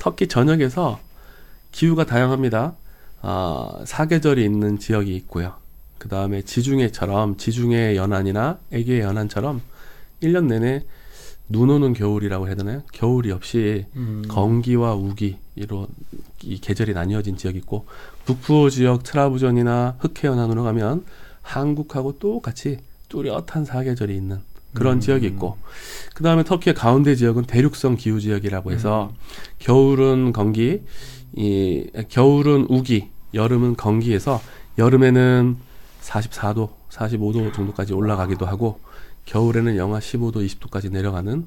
터키 0.00 0.26
전역에서 0.26 0.98
기후가 1.70 2.04
다양합니다. 2.04 2.74
아, 3.22 3.70
사계절이 3.84 4.44
있는 4.44 4.80
지역이 4.80 5.14
있고요. 5.14 5.54
그 5.98 6.08
다음에 6.08 6.42
지중해처럼 6.42 7.36
지중해 7.36 7.94
연안이나 7.94 8.58
애기의 8.72 9.02
연안처럼 9.02 9.62
1년 10.20 10.46
내내 10.46 10.82
눈 11.48 11.70
오는 11.70 11.92
겨울이라고 11.92 12.48
해야 12.48 12.56
되나요? 12.56 12.82
겨울이 12.92 13.30
없이 13.30 13.86
음. 13.94 14.24
건기와 14.26 14.94
우기로 14.94 15.86
이 16.42 16.58
계절이 16.60 16.92
나뉘어진 16.92 17.36
지역이 17.36 17.58
있고 17.58 17.86
북부 18.24 18.68
지역 18.68 19.04
트라부전이나 19.04 19.98
흑해 20.00 20.26
연안으로 20.26 20.64
가면 20.64 21.04
한국하고 21.44 22.18
똑같이 22.18 22.78
뚜렷한 23.08 23.64
사계절이 23.64 24.16
있는 24.16 24.40
그런 24.72 24.96
음. 24.96 25.00
지역이 25.00 25.24
있고 25.28 25.56
그 26.14 26.24
다음에 26.24 26.42
터키의 26.42 26.74
가운데 26.74 27.14
지역은 27.14 27.44
대륙성 27.44 27.96
기후 27.96 28.20
지역이라고 28.20 28.72
해서 28.72 29.12
음. 29.12 29.16
겨울은 29.60 30.32
건기, 30.32 30.82
이 31.36 31.86
겨울은 32.08 32.66
우기, 32.68 33.10
여름은 33.34 33.76
건기에서 33.76 34.40
여름에는 34.78 35.56
44도, 36.02 36.70
45도 36.90 37.52
정도까지 37.54 37.92
올라가기도 37.92 38.46
하고 38.46 38.80
겨울에는 39.26 39.76
영하 39.76 40.00
15도, 40.00 40.44
20도까지 40.44 40.90
내려가는 40.90 41.46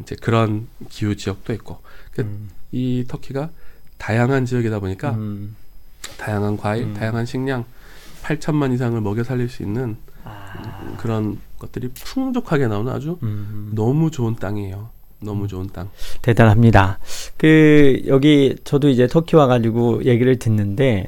이제 0.00 0.14
그런 0.16 0.68
기후 0.88 1.16
지역도 1.16 1.52
있고 1.54 1.80
그 2.12 2.22
음. 2.22 2.50
이 2.70 3.04
터키가 3.08 3.50
다양한 3.96 4.44
지역이다 4.44 4.78
보니까 4.78 5.12
음. 5.12 5.56
다양한 6.18 6.56
과일, 6.56 6.84
음. 6.84 6.94
다양한 6.94 7.26
식량 7.26 7.64
8천만 8.28 8.74
이상을 8.74 9.00
먹여 9.00 9.24
살릴 9.24 9.48
수 9.48 9.62
있는 9.62 9.96
아. 10.24 10.94
그런 10.98 11.38
것들이 11.58 11.88
풍족하게 11.88 12.68
나오는 12.68 12.92
아주 12.92 13.18
음. 13.22 13.72
너무 13.74 14.10
좋은 14.10 14.36
땅이에요. 14.36 14.90
너무 15.20 15.48
좋은 15.48 15.66
땅. 15.72 15.88
대단합니다. 16.22 17.00
그 17.36 18.02
여기 18.06 18.56
저도 18.62 18.88
이제 18.88 19.08
터키 19.08 19.34
와가지고 19.34 20.04
얘기를 20.04 20.38
듣는데 20.38 21.06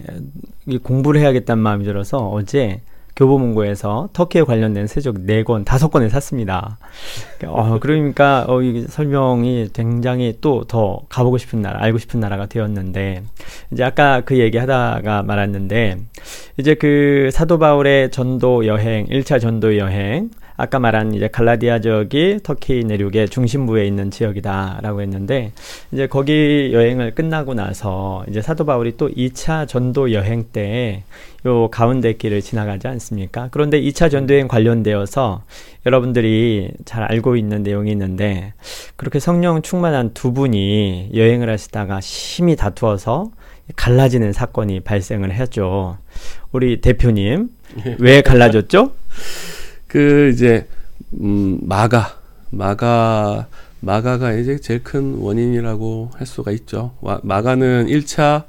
이 0.66 0.78
공부를 0.78 1.20
해야겠다는 1.20 1.62
마음이 1.62 1.84
들어서 1.84 2.18
어제 2.18 2.82
교보문고에서 3.20 4.08
터키에 4.14 4.44
관련된 4.44 4.86
세적 4.86 5.16
4권, 5.26 5.66
5권을 5.66 6.08
샀습니다. 6.08 6.78
어, 7.46 7.78
그러니까 7.80 8.46
어, 8.48 8.62
이 8.62 8.86
설명이 8.88 9.68
굉장히 9.74 10.38
또 10.40 10.64
더 10.70 11.02
가보고 11.08 11.36
싶은 11.36 11.62
나라, 11.62 11.82
알고 11.82 11.98
싶은 11.98 12.20
나라가 12.20 12.46
되었는데 12.46 13.24
이제 13.72 13.82
아까 13.84 14.20
그 14.20 14.38
얘기 14.38 14.56
하다가 14.56 15.24
말았는데 15.24 15.98
이제 16.58 16.74
그 16.74 17.30
사도 17.32 17.58
바울의 17.58 18.10
전도 18.12 18.66
여행, 18.66 19.06
1차 19.06 19.40
전도 19.40 19.78
여행 19.78 20.30
아까 20.56 20.78
말한 20.78 21.14
이제 21.14 21.26
갈라디아 21.26 21.80
지역이 21.80 22.40
터키 22.42 22.84
내륙의 22.84 23.30
중심부에 23.30 23.86
있는 23.86 24.10
지역이다라고 24.10 25.00
했는데 25.00 25.52
이제 25.90 26.06
거기 26.06 26.70
여행을 26.72 27.14
끝나고 27.14 27.54
나서 27.54 28.24
이제 28.28 28.42
사도 28.42 28.66
바울이 28.66 28.98
또 28.98 29.08
2차 29.08 29.66
전도 29.66 30.12
여행 30.12 30.44
때 30.52 31.02
요 31.46 31.68
가운데 31.68 32.12
길을 32.12 32.42
지나가지 32.42 32.86
않습니까? 32.88 33.48
그런데 33.50 33.80
2차 33.80 34.10
전도 34.10 34.34
여행 34.34 34.48
관련되어서 34.48 35.44
여러분들이 35.86 36.72
잘 36.84 37.02
알고 37.04 37.36
있는 37.36 37.62
내용이 37.62 37.90
있는데 37.92 38.52
그렇게 38.96 39.18
성령 39.18 39.62
충만한 39.62 40.12
두 40.12 40.32
분이 40.32 41.10
여행을 41.14 41.48
하시다가 41.48 42.00
심히 42.00 42.56
다투어서 42.56 43.30
갈라지는 43.76 44.32
사건이 44.32 44.80
발생을 44.80 45.32
했죠. 45.32 45.96
우리 46.52 46.80
대표님 46.80 47.48
왜 47.98 48.20
갈라졌죠? 48.20 48.92
그 49.86 50.30
이제 50.32 50.66
음 51.20 51.58
마가 51.62 52.18
마가 52.50 53.46
마가가 53.80 54.32
이제 54.34 54.58
제일 54.58 54.82
큰 54.82 55.14
원인이라고 55.18 56.10
할 56.14 56.26
수가 56.26 56.50
있죠. 56.52 56.92
와, 57.00 57.18
마가는 57.22 57.86
1차 57.86 58.44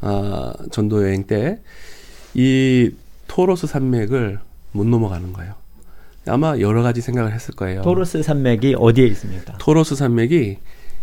아, 0.00 0.52
전도 0.70 1.04
여행 1.04 1.24
때 1.24 1.60
이 2.34 2.90
토로스 3.26 3.66
산맥을 3.66 4.38
못 4.72 4.86
넘어가는 4.86 5.32
거예요. 5.32 5.54
아마 6.26 6.58
여러 6.58 6.82
가지 6.82 7.00
생각을 7.00 7.32
했을 7.32 7.54
거예요. 7.54 7.82
토르스 7.82 8.22
산맥이 8.22 8.76
어디에 8.78 9.06
있습니까? 9.08 9.56
토로스 9.58 9.94
산맥이 9.94 10.58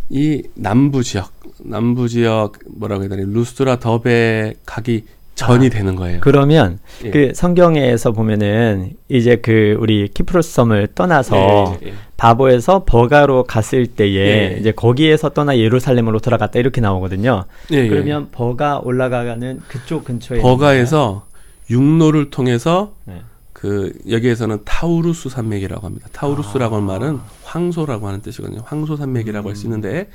이 0.10 0.44
남부 0.56 1.04
지역, 1.04 1.32
남부 1.60 2.10
지역 2.10 2.60
뭐라고 2.68 3.04
해야 3.04 3.10
되나 3.10 3.24
루스트라 3.26 3.80
더베 3.80 4.56
가기 4.66 5.06
전이 5.42 5.68
아, 5.68 5.70
되는 5.70 5.96
거예요. 5.96 6.20
그러면 6.22 6.78
예. 7.04 7.10
그 7.10 7.32
성경에서 7.34 8.12
보면은 8.12 8.94
이제 9.10 9.38
그 9.38 9.76
우리 9.80 10.08
키프로스 10.08 10.54
섬을 10.54 10.90
떠나서 10.94 11.78
예, 11.82 11.88
예, 11.88 11.90
예. 11.90 11.94
바보에서 12.18 12.84
버가로 12.86 13.46
갔을 13.46 13.88
때에 13.88 14.16
예. 14.16 14.58
이제 14.60 14.72
거기에서 14.72 15.30
떠나 15.30 15.58
예루살렘으로 15.58 16.20
돌아갔다 16.20 16.60
이렇게 16.60 16.80
나오거든요. 16.80 17.46
예, 17.72 17.78
예. 17.78 17.88
그러면 17.88 18.30
버가 18.32 18.82
올라가는 18.84 19.60
그쪽 19.68 20.06
근처에 20.06 20.42
버가에서 20.42 21.26
육로를 21.70 22.30
통해서 22.30 22.94
네. 23.06 23.22
그 23.54 23.94
여기에서는 24.10 24.60
타우루스 24.66 25.30
산맥이라고 25.30 25.86
합니다. 25.86 26.08
타우루스라고 26.12 26.76
하는 26.76 26.90
아. 26.90 26.94
말은 26.94 27.20
황소라고 27.44 28.08
하는 28.08 28.22
뜻이거든요. 28.22 28.62
황소 28.66 28.96
산맥이라고 28.98 29.50
할수 29.50 29.66
음. 29.66 29.74
있는데 29.74 30.10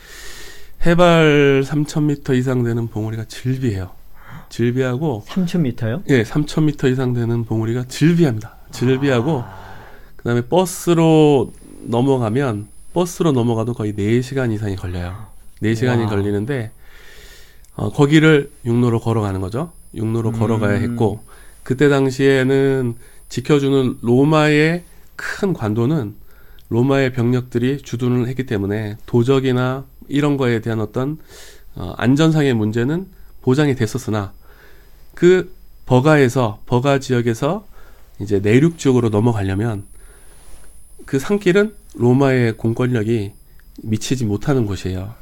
해발 0.84 1.62
3,000m 1.64 2.36
이상 2.36 2.62
되는 2.62 2.86
봉우리가 2.88 3.24
질비해요. 3.24 3.90
질비하고 4.48 5.24
3,000m요? 5.26 6.02
예, 6.09 6.22
3,000m 6.22 6.92
이상 6.92 7.12
되는 7.12 7.44
봉우리가 7.44 7.85
질비합니다. 7.88 8.56
질비하고 8.70 9.44
그다음에 10.16 10.42
버스로 10.42 11.52
넘어가면 11.82 12.68
버스로 12.92 13.32
넘어가도 13.32 13.74
거의 13.74 13.92
4시간 13.92 14.52
이상이 14.52 14.76
걸려요. 14.76 15.26
4시간이 15.62 16.00
와. 16.00 16.06
걸리는데 16.06 16.70
어, 17.74 17.92
거기를 17.92 18.50
육로로 18.64 19.00
걸어가는 19.00 19.40
거죠. 19.40 19.72
육로로 19.94 20.30
음. 20.30 20.38
걸어가야 20.38 20.74
했고 20.78 21.20
그때 21.62 21.88
당시에는 21.88 22.94
지켜주는 23.28 23.98
로마의 24.02 24.82
큰 25.16 25.52
관도는 25.52 26.14
로마의 26.68 27.12
병력들이 27.12 27.78
주둔을 27.78 28.28
했기 28.28 28.46
때문에 28.46 28.96
도적이나 29.06 29.85
이런 30.09 30.37
거에 30.37 30.61
대한 30.61 30.80
어떤 30.80 31.18
어, 31.74 31.94
안전상의 31.96 32.54
문제는 32.54 33.06
보장이 33.46 33.76
됐었으나 33.76 34.32
그 35.14 35.54
버가에서 35.87 36.59
버가 36.66 36.98
지역에서 36.98 37.64
이제 38.18 38.40
내륙 38.40 38.76
지역으로 38.76 39.09
넘어가려면 39.09 39.85
그 41.04 41.20
산길은 41.20 41.72
로마의 41.94 42.56
공권력이 42.56 43.32
미치지 43.85 44.24
못하는 44.24 44.66
곳이에요. 44.66 45.14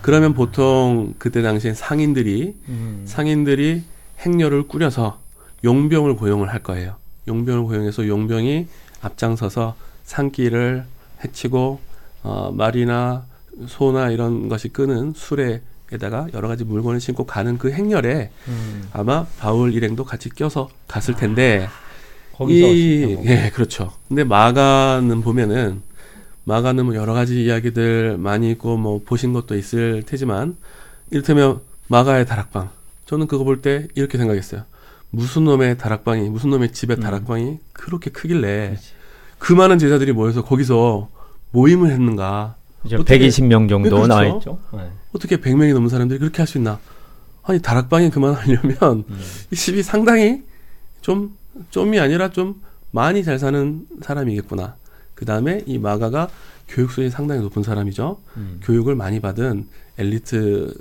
그러면 0.00 0.32
보통 0.32 1.14
그때 1.18 1.42
당시엔 1.42 1.74
상인들이 1.74 2.54
음. 2.68 3.02
상인들이 3.04 3.82
행렬을 4.20 4.68
꾸려서 4.68 5.20
용병을 5.64 6.14
고용을 6.14 6.52
할 6.52 6.62
거예요. 6.62 6.94
용병을 7.26 7.64
고용해서 7.64 8.06
용병이 8.06 8.68
앞장서서 9.00 9.74
산길을 10.04 10.84
헤치고 11.24 11.80
어, 12.22 12.52
말이나 12.54 13.24
소나 13.66 14.10
이런 14.10 14.48
것이 14.48 14.68
끄는 14.68 15.14
수레 15.16 15.62
에다가 15.92 16.26
여러 16.34 16.48
가지 16.48 16.64
물건을 16.64 17.00
싣고 17.00 17.26
가는 17.26 17.58
그 17.58 17.70
행렬에 17.70 18.30
음. 18.48 18.88
아마 18.92 19.26
바울 19.38 19.74
일행도 19.74 20.04
같이 20.04 20.28
껴서 20.30 20.68
갔을 20.88 21.14
텐데 21.14 21.68
거기서 22.32 22.66
이. 22.66 23.18
예 23.24 23.50
그렇죠. 23.54 23.92
근데 24.08 24.24
마가는 24.24 25.20
보면은 25.22 25.82
마가는 26.44 26.84
뭐 26.86 26.94
여러 26.94 27.12
가지 27.12 27.44
이야기들 27.44 28.16
많이 28.18 28.50
있고 28.52 28.76
뭐 28.76 29.00
보신 29.04 29.32
것도 29.32 29.56
있을 29.56 30.02
테지만 30.04 30.56
이를테면 31.10 31.60
마가의 31.88 32.26
다락방 32.26 32.70
저는 33.06 33.26
그거 33.26 33.44
볼 33.44 33.60
때 33.60 33.86
이렇게 33.94 34.16
생각했어요. 34.18 34.62
무슨 35.10 35.44
놈의 35.44 35.76
다락방이 35.76 36.30
무슨 36.30 36.50
놈의 36.50 36.72
집의 36.72 36.96
음. 36.96 37.02
다락방이 37.02 37.58
그렇게 37.74 38.10
크길래 38.10 38.68
그렇지. 38.70 38.92
그 39.38 39.52
많은 39.52 39.78
제자들이 39.78 40.12
모여서 40.12 40.42
거기서 40.42 41.10
모임을 41.50 41.90
했는가 41.90 42.56
이제 42.84 42.96
어떻게- 42.96 43.18
120명 43.18 43.68
정도 43.68 43.90
그렇죠. 43.90 44.06
나와 44.06 44.26
있죠. 44.26 44.58
네. 44.72 44.90
어떻게 45.12 45.36
100명이 45.38 45.72
넘는 45.74 45.88
사람들이 45.88 46.18
그렇게 46.18 46.38
할 46.38 46.46
수 46.46 46.58
있나 46.58 46.78
아니 47.44 47.60
다락방이 47.60 48.10
그만하려면 48.10 49.04
음. 49.08 49.20
이 49.50 49.56
집이 49.56 49.82
상당히 49.82 50.42
좀 51.00 51.36
좀이 51.70 51.98
아니라 51.98 52.30
좀 52.30 52.62
많이 52.92 53.24
잘 53.24 53.38
사는 53.38 53.86
사람이겠구나. 54.02 54.76
그 55.14 55.24
다음에 55.24 55.62
이 55.66 55.78
마가가 55.78 56.28
교육 56.68 56.90
수준이 56.90 57.10
상당히 57.10 57.40
높은 57.42 57.62
사람이죠. 57.62 58.18
음. 58.36 58.60
교육을 58.62 58.94
많이 58.94 59.20
받은 59.20 59.66
엘리트 59.98 60.74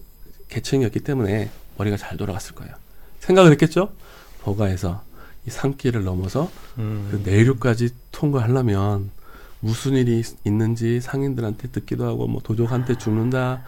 계층이었기 0.50 1.00
때문에 1.02 1.50
머리가 1.78 1.98
잘 1.98 2.18
돌아갔을 2.18 2.54
거예요. 2.56 2.74
생각을 3.20 3.52
했겠죠? 3.52 3.92
버가에서 4.44 5.04
이 5.48 5.50
산길을 5.50 6.04
넘어서 6.04 6.50
음. 6.78 7.08
그 7.12 7.22
내륙까지 7.30 7.90
통과하려면 8.12 9.10
무슨 9.62 9.94
일이 9.94 10.20
있- 10.20 10.36
있는지 10.46 11.00
상인들한테 11.02 11.70
듣기도 11.70 12.06
하고 12.06 12.28
뭐 12.28 12.42
도적한테 12.44 12.98
죽는다 12.98 13.64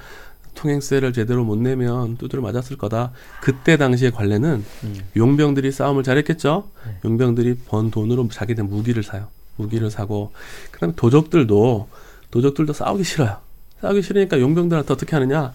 통행세를 0.56 1.14
제대로 1.14 1.44
못 1.44 1.58
내면 1.58 2.18
두드려 2.18 2.42
맞았을 2.42 2.78
거다. 2.78 3.12
그때 3.42 3.76
당시의 3.78 4.12
관례는 4.12 4.64
음. 4.84 4.96
용병들이 5.16 5.72
싸움을 5.72 6.04
잘했겠죠. 6.04 6.70
네. 6.86 6.98
용병들이 7.06 7.56
번 7.68 7.90
돈으로 7.90 8.28
자기들 8.30 8.64
무기를 8.66 9.02
사요. 9.04 9.28
무기를 9.56 9.90
사고 9.90 10.32
그다음에 10.72 10.94
도적들도 10.96 11.88
도적들도 12.32 12.74
싸우기 12.74 13.04
싫어요. 13.04 13.38
싸우기 13.82 14.02
싫으니까 14.04 14.40
용병들한테 14.40 14.94
어떻게 14.94 15.16
하느냐? 15.16 15.54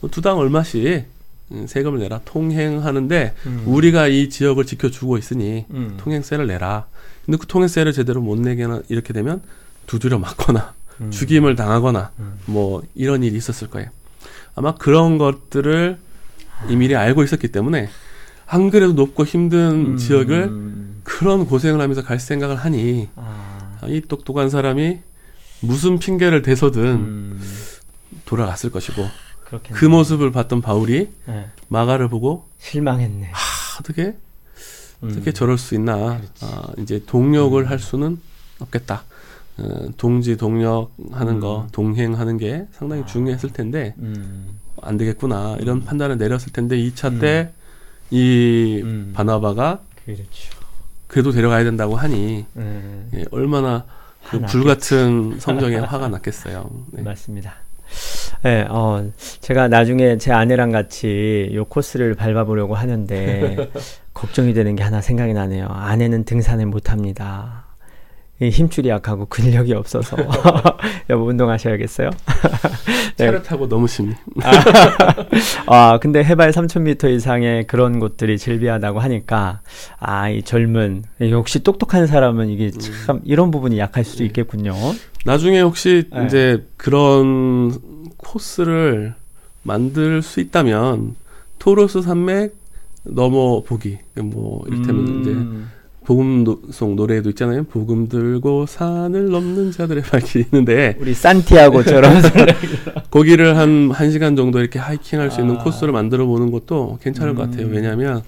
뭐 0.00 0.10
두당 0.10 0.38
얼마씩 0.38 1.04
음, 1.52 1.66
세금을 1.66 1.98
내라. 2.00 2.20
통행하는데 2.24 3.34
음. 3.46 3.62
우리가 3.66 4.06
이 4.08 4.28
지역을 4.30 4.66
지켜주고 4.66 5.18
있으니 5.18 5.64
음. 5.70 5.96
통행세를 5.98 6.46
내라. 6.46 6.86
근데 7.26 7.38
그 7.38 7.46
통행세를 7.46 7.92
제대로 7.92 8.20
못 8.20 8.38
내게나 8.38 8.82
이렇게 8.88 9.12
되면 9.12 9.42
두드려 9.90 10.20
맞거나 10.20 10.72
음. 11.00 11.10
죽임을 11.10 11.56
당하거나 11.56 12.12
음. 12.20 12.38
뭐 12.46 12.80
이런 12.94 13.24
일이 13.24 13.36
있었을 13.36 13.68
거예요. 13.68 13.88
아마 14.54 14.76
그런 14.76 15.18
것들을 15.18 15.98
이미리 16.68 16.94
알고 16.94 17.24
있었기 17.24 17.48
때문에 17.48 17.88
안 18.46 18.70
그래도 18.70 18.92
높고 18.92 19.24
힘든 19.24 19.94
음. 19.94 19.96
지역을 19.96 21.00
그런 21.02 21.44
고생을 21.44 21.80
하면서 21.80 22.04
갈 22.04 22.20
생각을 22.20 22.54
하니 22.54 23.08
아. 23.16 23.78
아, 23.80 23.86
이 23.88 24.00
똑똑한 24.00 24.48
사람이 24.48 25.00
무슨 25.60 25.98
핑계를 25.98 26.42
대서든 26.42 26.82
음. 26.84 27.42
돌아갔을 28.24 28.70
것이고 28.70 29.04
그렇겠네. 29.46 29.76
그 29.76 29.86
모습을 29.86 30.30
봤던 30.30 30.60
바울이 30.60 31.08
네. 31.26 31.50
마가를 31.66 32.08
보고 32.08 32.46
실망했네. 32.58 33.32
아, 33.32 33.38
어떻게 33.80 34.14
음. 35.02 35.10
어떻게 35.10 35.32
저럴 35.32 35.58
수 35.58 35.74
있나 35.74 36.20
아, 36.42 36.72
이제 36.78 37.02
동력을 37.06 37.68
할 37.68 37.80
수는 37.80 38.20
없겠다. 38.60 39.02
어, 39.60 39.88
동지 39.96 40.36
동력 40.36 40.90
하는 41.12 41.34
음. 41.34 41.40
거 41.40 41.66
동행하는 41.72 42.36
게 42.38 42.66
상당히 42.72 43.02
아. 43.02 43.06
중요했을 43.06 43.52
텐데 43.52 43.94
음. 43.98 44.58
안 44.80 44.96
되겠구나 44.96 45.56
이런 45.60 45.84
판단을 45.84 46.18
내렸을 46.18 46.52
텐데 46.52 46.76
2차 46.76 47.12
음. 47.12 47.18
때이 48.10 48.82
음. 48.82 49.12
바나바가 49.14 49.80
그렇죠. 50.04 50.24
그래도 51.06 51.32
데려가야 51.32 51.64
된다고 51.64 51.96
하니 51.96 52.46
음. 52.56 53.10
예, 53.14 53.24
얼마나 53.30 53.84
그. 54.30 54.40
불같은 54.40 55.38
성정에 55.40 55.76
화가 55.78 56.08
났겠어요. 56.08 56.70
네. 56.92 57.02
맞습니다. 57.02 57.54
네, 58.42 58.64
어, 58.68 59.10
제가 59.40 59.68
나중에 59.68 60.16
제 60.18 60.32
아내랑 60.32 60.70
같이 60.70 61.50
요 61.52 61.64
코스를 61.64 62.14
밟아보려고 62.14 62.74
하는데 62.74 63.70
걱정이 64.14 64.54
되는 64.54 64.76
게 64.76 64.82
하나 64.82 65.00
생각이 65.00 65.32
나네요. 65.32 65.66
아내는 65.66 66.24
등산을 66.24 66.66
못 66.66 66.90
합니다. 66.90 67.59
이 68.40 68.48
힘줄이 68.48 68.88
약하고 68.88 69.26
근력이 69.26 69.74
없어서 69.74 70.16
여보 71.10 71.24
운동하셔야겠어요. 71.26 72.10
네. 73.18 73.26
차를 73.26 73.42
타고 73.42 73.68
너무 73.68 73.86
심히 73.86 74.14
아, 75.66 75.98
근데 75.98 76.24
해발 76.24 76.52
3,000m 76.52 77.14
이상의 77.14 77.66
그런 77.66 77.98
곳들이 77.98 78.38
즐비하다고 78.38 78.98
하니까, 78.98 79.60
아, 79.98 80.30
이 80.30 80.42
젊은, 80.42 81.04
역시 81.20 81.62
똑똑한 81.62 82.06
사람은 82.06 82.48
이게 82.48 82.70
참 82.70 83.20
이런 83.24 83.50
부분이 83.50 83.78
약할 83.78 84.04
수도 84.04 84.20
네. 84.20 84.26
있겠군요. 84.26 84.74
나중에 85.26 85.60
혹시 85.60 86.04
네. 86.10 86.24
이제 86.24 86.66
그런 86.78 87.78
코스를 88.16 89.14
만들 89.62 90.22
수 90.22 90.40
있다면 90.40 91.14
토로스 91.58 92.02
산맥 92.02 92.56
넘어 93.04 93.62
보기 93.62 93.98
뭐 94.16 94.64
이를테면 94.66 95.20
이제 95.20 95.30
음, 95.30 95.70
복음송 96.04 96.96
노래도 96.96 97.28
있잖아요. 97.30 97.64
복음 97.64 98.08
들고 98.08 98.66
산을 98.66 99.30
넘는 99.30 99.70
자들의 99.72 100.02
발길이 100.04 100.44
있는데 100.44 100.96
우리 100.98 101.14
산티아고처럼. 101.14 102.14
거기를 103.10 103.56
한 103.56 103.90
1시간 103.90 104.36
정도 104.36 104.60
이렇게 104.60 104.78
하이킹할 104.78 105.30
수 105.30 105.40
있는 105.40 105.56
아. 105.56 105.64
코스를 105.64 105.92
만들어 105.92 106.26
보는 106.26 106.50
것도 106.50 106.98
괜찮을 107.02 107.34
것 107.34 107.50
같아요. 107.50 107.66
음. 107.66 107.72
왜냐하면 107.72 108.22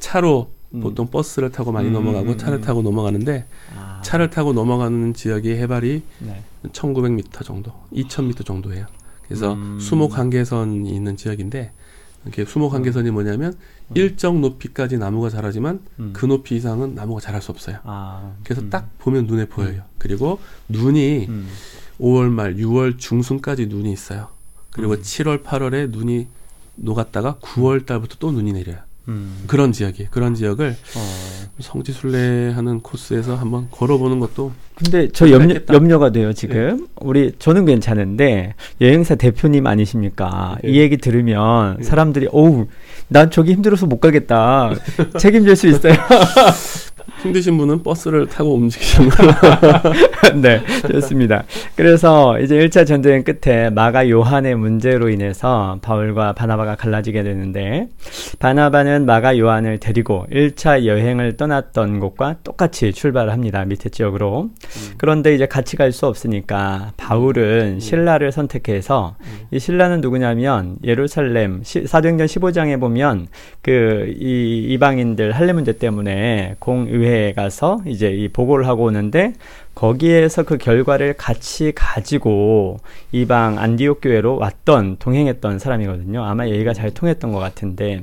차로 0.00 0.50
음. 0.74 0.80
보통 0.80 1.06
버스를 1.06 1.50
타고 1.52 1.72
많이 1.72 1.88
음, 1.88 1.92
넘어가고 1.92 2.32
음, 2.32 2.38
차를 2.38 2.58
음. 2.58 2.62
타고 2.62 2.82
넘어가는데 2.82 3.46
아, 3.76 4.00
차를 4.02 4.30
타고 4.30 4.52
넘어가는 4.52 5.14
지역이 5.14 5.52
해발이 5.52 6.02
네. 6.18 6.42
1900m 6.72 7.44
정도, 7.44 7.72
2000m 7.92 8.44
정도예요. 8.44 8.86
그래서 9.26 9.54
음. 9.54 9.78
수목 9.80 10.18
한계선이 10.18 10.90
있는 10.90 11.16
지역인데 11.16 11.72
이렇게 12.24 12.44
수목 12.44 12.72
한계선이 12.72 13.10
뭐냐면 13.10 13.54
일정 13.94 14.40
높이까지 14.40 14.98
나무가 14.98 15.28
자라지만 15.28 15.80
음. 16.00 16.12
그 16.14 16.26
높이 16.26 16.56
이상은 16.56 16.94
나무가 16.94 17.20
자랄 17.20 17.42
수 17.42 17.50
없어요. 17.50 17.78
아, 17.84 18.34
그래서 18.42 18.62
음. 18.62 18.70
딱 18.70 18.90
보면 18.98 19.26
눈에 19.26 19.46
보여요. 19.46 19.82
그리고 19.98 20.40
눈이 20.68 21.26
음. 21.28 21.48
5월 22.00 22.28
말, 22.28 22.56
6월 22.56 22.98
중순까지 22.98 23.66
눈이 23.66 23.92
있어요. 23.92 24.28
그리고 24.70 24.94
음. 24.94 25.02
7월, 25.02 25.42
8월에 25.44 25.90
눈이 25.90 26.28
녹았다가 26.76 27.36
9월 27.40 27.86
달부터 27.86 28.16
또 28.18 28.32
눈이 28.32 28.52
내려요. 28.52 28.78
음. 29.08 29.44
그런 29.46 29.72
지역이 29.72 30.08
그런 30.10 30.34
지역을 30.34 30.76
어. 30.96 31.50
성지순례하는 31.60 32.80
코스에서 32.80 33.36
한번 33.36 33.68
걸어보는 33.70 34.18
것도 34.18 34.52
근데 34.76 35.08
저 35.12 35.30
염려, 35.30 35.54
했겠다. 35.54 35.74
염려가 35.74 36.10
돼요, 36.10 36.32
지금. 36.32 36.88
우리, 36.96 37.32
저는 37.38 37.64
괜찮은데, 37.64 38.54
여행사 38.80 39.14
대표님 39.14 39.68
아니십니까? 39.68 40.58
네. 40.64 40.70
이 40.70 40.78
얘기 40.80 40.96
들으면 40.96 41.76
네. 41.78 41.84
사람들이, 41.84 42.28
어우, 42.32 42.66
난 43.06 43.30
저기 43.30 43.52
힘들어서 43.52 43.86
못 43.86 44.00
가겠다. 44.00 44.72
책임질 45.18 45.54
수 45.54 45.68
있어요. 45.68 45.94
힘드신 47.24 47.56
분은 47.56 47.82
버스를 47.82 48.26
타고 48.26 48.54
움직이시는 48.54 49.08
거 49.08 49.24
네, 50.40 50.60
좋습니다. 50.92 51.44
그래서 51.74 52.38
이제 52.40 52.56
1차 52.58 52.86
전쟁 52.86 53.24
끝에 53.24 53.70
마가 53.70 54.08
요한의 54.10 54.54
문제로 54.56 55.08
인해서 55.08 55.78
바울과 55.82 56.34
바나바가 56.34 56.76
갈라지게 56.76 57.22
되는데, 57.22 57.88
바나바는 58.38 59.06
마가 59.06 59.38
요한을 59.38 59.78
데리고 59.78 60.26
1차 60.30 60.84
여행을 60.84 61.36
떠났던 61.38 61.98
곳과 62.00 62.36
똑같이 62.44 62.92
출발을 62.92 63.32
합니다. 63.32 63.64
밑에 63.64 63.88
지역으로. 63.88 64.50
그런데 64.98 65.34
이제 65.34 65.46
같이 65.46 65.76
갈 65.76 65.94
수 65.94 66.06
없으니까 66.06 66.90
바울은 66.96 67.78
신라를 67.78 68.32
선택해서 68.32 69.14
이 69.52 69.60
신라는 69.60 70.00
누구냐면 70.00 70.74
예루살렘 70.82 71.62
시- 71.62 71.86
사도행전 71.86 72.26
15장에 72.26 72.80
보면 72.80 73.28
그 73.62 74.06
이 74.20 74.66
이방인들 74.70 75.32
할례 75.32 75.52
문제 75.52 75.72
때문에 75.78 76.56
공의회 76.58 77.13
에 77.14 77.32
가서 77.32 77.80
이제 77.86 78.10
이 78.10 78.28
보고를 78.28 78.66
하고 78.66 78.84
오는데 78.84 79.34
거기에서 79.74 80.42
그 80.44 80.56
결과를 80.56 81.14
같이 81.14 81.72
가지고 81.74 82.78
이방 83.12 83.58
안디옥 83.58 84.00
교회로 84.02 84.36
왔던 84.38 84.96
동행했던 84.98 85.58
사람이거든요. 85.58 86.24
아마 86.24 86.48
얘기가 86.48 86.72
잘 86.72 86.90
통했던 86.92 87.32
것 87.32 87.38
같은데 87.38 88.02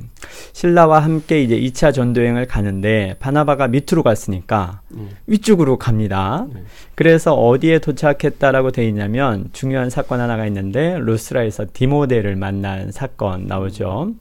신라와 0.52 1.00
함께 1.00 1.42
이제 1.42 1.58
2차 1.58 1.92
전도행을 1.92 2.46
가는데 2.46 3.16
바나바가 3.20 3.68
밑으로 3.68 4.02
갔으니까 4.02 4.80
음. 4.92 5.10
위쪽으로 5.26 5.78
갑니다. 5.78 6.46
네. 6.52 6.62
그래서 6.94 7.34
어디에 7.34 7.78
도착했다라고 7.78 8.70
돼 8.70 8.86
있냐면 8.88 9.48
중요한 9.52 9.90
사건 9.90 10.20
하나가 10.20 10.46
있는데 10.46 10.98
루스라에서 10.98 11.66
디모데를 11.72 12.36
만난 12.36 12.92
사건 12.92 13.46
나오죠. 13.46 14.12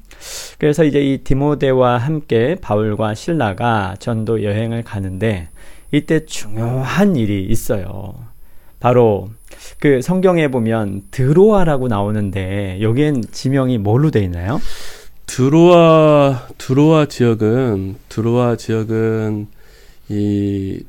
그래서 0.58 0.84
이제 0.84 1.00
이 1.02 1.20
디모데와 1.20 1.98
함께 1.98 2.56
바울과 2.62 3.16
신라가 3.16 3.96
전도 4.00 4.44
여행을 4.44 4.84
가는데 4.84 5.50
이때 5.92 6.26
중요한 6.26 7.16
일이 7.16 7.44
있어요. 7.46 8.16
바로 8.80 9.30
그 9.80 10.02
성경에 10.02 10.48
보면 10.48 11.04
드로아라고 11.12 11.88
나오는데 11.88 12.80
여기엔 12.82 13.24
지명이 13.32 13.78
뭘로 13.78 14.12
돼 14.12 14.22
있나요? 14.24 14.60
드로아 15.28 16.48
드로아 16.58 17.06
지역은 17.06 17.96
드로아 18.10 18.58
지역은 18.58 19.48
이 20.10 20.84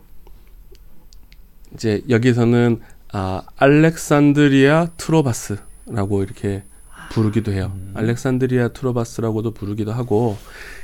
이제 1.74 2.02
여기서는 2.08 2.80
아 3.12 3.42
알렉산드리아 3.56 4.88
트로바스라고 4.96 6.22
이렇게 6.22 6.64
부르기도 7.12 7.52
해요. 7.52 7.72
음. 7.74 7.92
알렉산드리아 7.94 8.68
트로바스라고도 8.68 9.52
부르기도 9.52 9.92
하고 9.92 10.36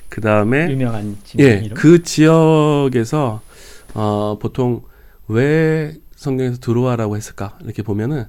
그 0.08 0.20
다음에 0.20 0.70
유명한 0.70 1.16
지명 1.24 1.46
예, 1.46 1.60
이름. 1.64 1.74
그 1.76 2.02
지역에서 2.02 3.40
어, 3.94 4.38
보통 4.40 4.82
왜 5.28 5.94
성경에서 6.16 6.58
드로아라고 6.60 7.16
했을까 7.16 7.58
이렇게 7.64 7.82
보면은 7.82 8.24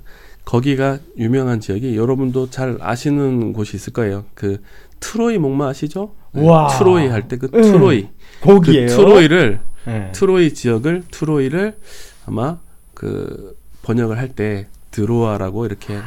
거기가 0.45 0.99
유명한 1.17 1.59
지역이 1.59 1.95
여러분도 1.95 2.49
잘 2.49 2.77
아시는 2.79 3.53
곳이 3.53 3.75
있을 3.77 3.93
거예요. 3.93 4.25
그 4.33 4.61
트로이 4.99 5.37
목마 5.37 5.67
아시죠? 5.69 6.15
네, 6.33 6.41
우와. 6.41 6.67
트로이 6.77 7.07
할 7.07 7.27
때그 7.27 7.49
음. 7.53 7.61
트로이 7.61 8.07
거기에요. 8.41 8.87
그 8.87 8.95
트로이를 8.95 9.59
네. 9.85 10.11
트로이 10.13 10.53
지역을 10.53 11.03
트로이를 11.11 11.77
아마 12.25 12.59
그 12.93 13.55
번역을 13.83 14.17
할 14.17 14.29
때 14.29 14.67
드로아라고 14.91 15.65
이렇게 15.65 15.93
예, 15.93 15.99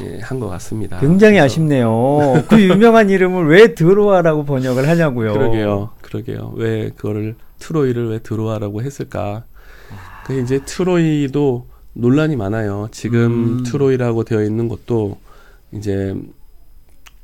예, 0.00 0.20
한 0.20 0.38
것 0.38 0.48
같습니다. 0.48 1.00
굉장히 1.00 1.34
그래서. 1.34 1.44
아쉽네요. 1.46 2.44
그 2.48 2.60
유명한 2.62 3.08
이름을 3.10 3.48
왜 3.48 3.74
드로아라고 3.74 4.44
번역을 4.44 4.86
하냐고요. 4.88 5.32
그러게요. 5.32 5.90
그러게요. 6.02 6.52
왜 6.56 6.90
그거를 6.90 7.36
트로이를 7.58 8.08
왜 8.10 8.18
드로아라고 8.18 8.82
했을까? 8.82 9.44
그 10.26 10.38
이제 10.40 10.60
트로이도 10.64 11.66
논란이 11.94 12.36
많아요. 12.36 12.88
지금 12.92 13.58
음. 13.58 13.62
트로이라고 13.64 14.24
되어 14.24 14.42
있는 14.44 14.68
것도 14.68 15.18
이제 15.72 16.14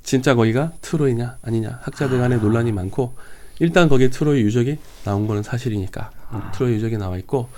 진짜 0.03 0.35
거기가 0.35 0.73
트로이냐 0.81 1.39
아니냐 1.43 1.81
학자들 1.83 2.19
간에 2.19 2.37
아. 2.37 2.39
논란이 2.39 2.73
많고 2.73 3.15
일단 3.61 3.89
거기에 3.89 4.09
트로이 4.11 4.41
유적이 4.41 4.79
나온 5.05 5.27
거는 5.27 5.43
사실이니까 5.43 6.11
아. 6.31 6.51
트로이 6.55 6.75
유적이 6.75 6.99
나와 6.99 7.17
있고 7.19 7.49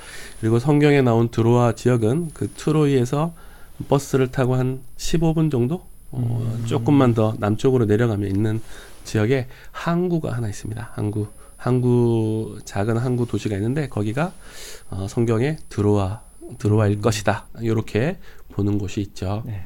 그리고 0.41 0.59
성경에 0.59 1.01
나온 1.01 1.29
드로아 1.29 1.73
지역은 1.73 2.31
그 2.35 2.49
트로이에서 2.51 3.33
버스를 3.89 4.29
타고 4.29 4.55
한 4.55 4.81
15분 4.97 5.51
정도 5.51 5.83
어, 6.11 6.41
음. 6.43 6.67
조금만 6.67 7.15
더 7.15 7.35
남쪽으로 7.39 7.85
내려가면 7.85 8.29
있는 8.29 8.61
지역에 9.05 9.47
항구가 9.73 10.33
하나 10.33 10.49
있습니다. 10.49 10.91
항구 10.93 11.29
항구 11.57 12.59
작은 12.65 12.97
항구 12.97 13.27
도시가 13.27 13.57
있는데 13.57 13.89
거기가 13.89 14.33
어, 14.91 15.07
성경에 15.09 15.57
드로아 15.69 16.21
드로아일 16.59 16.99
음. 16.99 17.03
것이다 17.03 17.47
이렇게 17.61 18.19
보는 18.53 18.79
곳이 18.79 19.01
있죠. 19.01 19.43
네. 19.47 19.63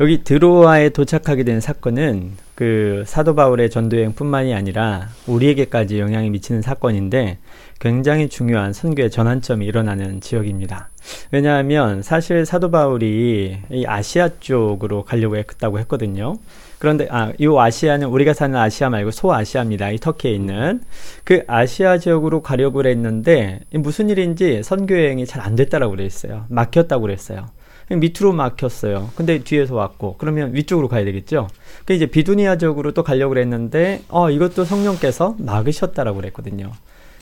여기 0.00 0.24
드로아에 0.24 0.88
도착하게 0.90 1.44
된 1.44 1.60
사건은 1.60 2.32
그 2.54 3.04
사도 3.06 3.34
바울의 3.34 3.70
전도 3.70 3.96
여행뿐만이 3.98 4.54
아니라 4.54 5.08
우리에게까지 5.26 5.98
영향이 5.98 6.30
미치는 6.30 6.62
사건인데 6.62 7.38
굉장히 7.82 8.28
중요한 8.28 8.72
선교의 8.72 9.10
전환점이 9.10 9.66
일어나는 9.66 10.20
지역입니다. 10.20 10.90
왜냐하면 11.32 12.00
사실 12.00 12.46
사도 12.46 12.70
바울이 12.70 13.58
이 13.72 13.84
아시아 13.84 14.28
쪽으로 14.38 15.02
가려고 15.02 15.36
했다고 15.36 15.80
했거든요. 15.80 16.36
그런데 16.78 17.08
아, 17.10 17.32
이 17.38 17.48
아시아는 17.58 18.06
우리가 18.06 18.34
사는 18.34 18.56
아시아 18.56 18.88
말고 18.88 19.10
소아시아입니다. 19.10 19.90
이 19.90 19.98
터키에 19.98 20.30
있는 20.30 20.80
그 21.24 21.42
아시아 21.48 21.98
지역으로 21.98 22.40
가려고 22.40 22.86
했는데 22.86 23.58
무슨 23.72 24.10
일인지 24.10 24.62
선교 24.62 24.96
여행이 24.96 25.26
잘 25.26 25.42
안 25.42 25.56
됐다라고 25.56 25.96
그랬어요. 25.96 26.46
막혔다고 26.50 27.02
그랬어요. 27.02 27.48
밑으로 27.90 28.32
막혔어요. 28.32 29.10
근데 29.16 29.40
뒤에서 29.42 29.74
왔고 29.74 30.14
그러면 30.18 30.54
위쪽으로 30.54 30.86
가야 30.86 31.04
되겠죠. 31.04 31.48
그 31.84 31.94
이제 31.94 32.06
비두니아 32.06 32.58
쪽으로 32.58 32.92
또 32.92 33.02
가려고 33.02 33.30
그랬는데 33.30 34.02
어 34.08 34.30
이것도 34.30 34.64
성령께서 34.64 35.34
막으셨다라고 35.40 36.18
그랬거든요. 36.18 36.70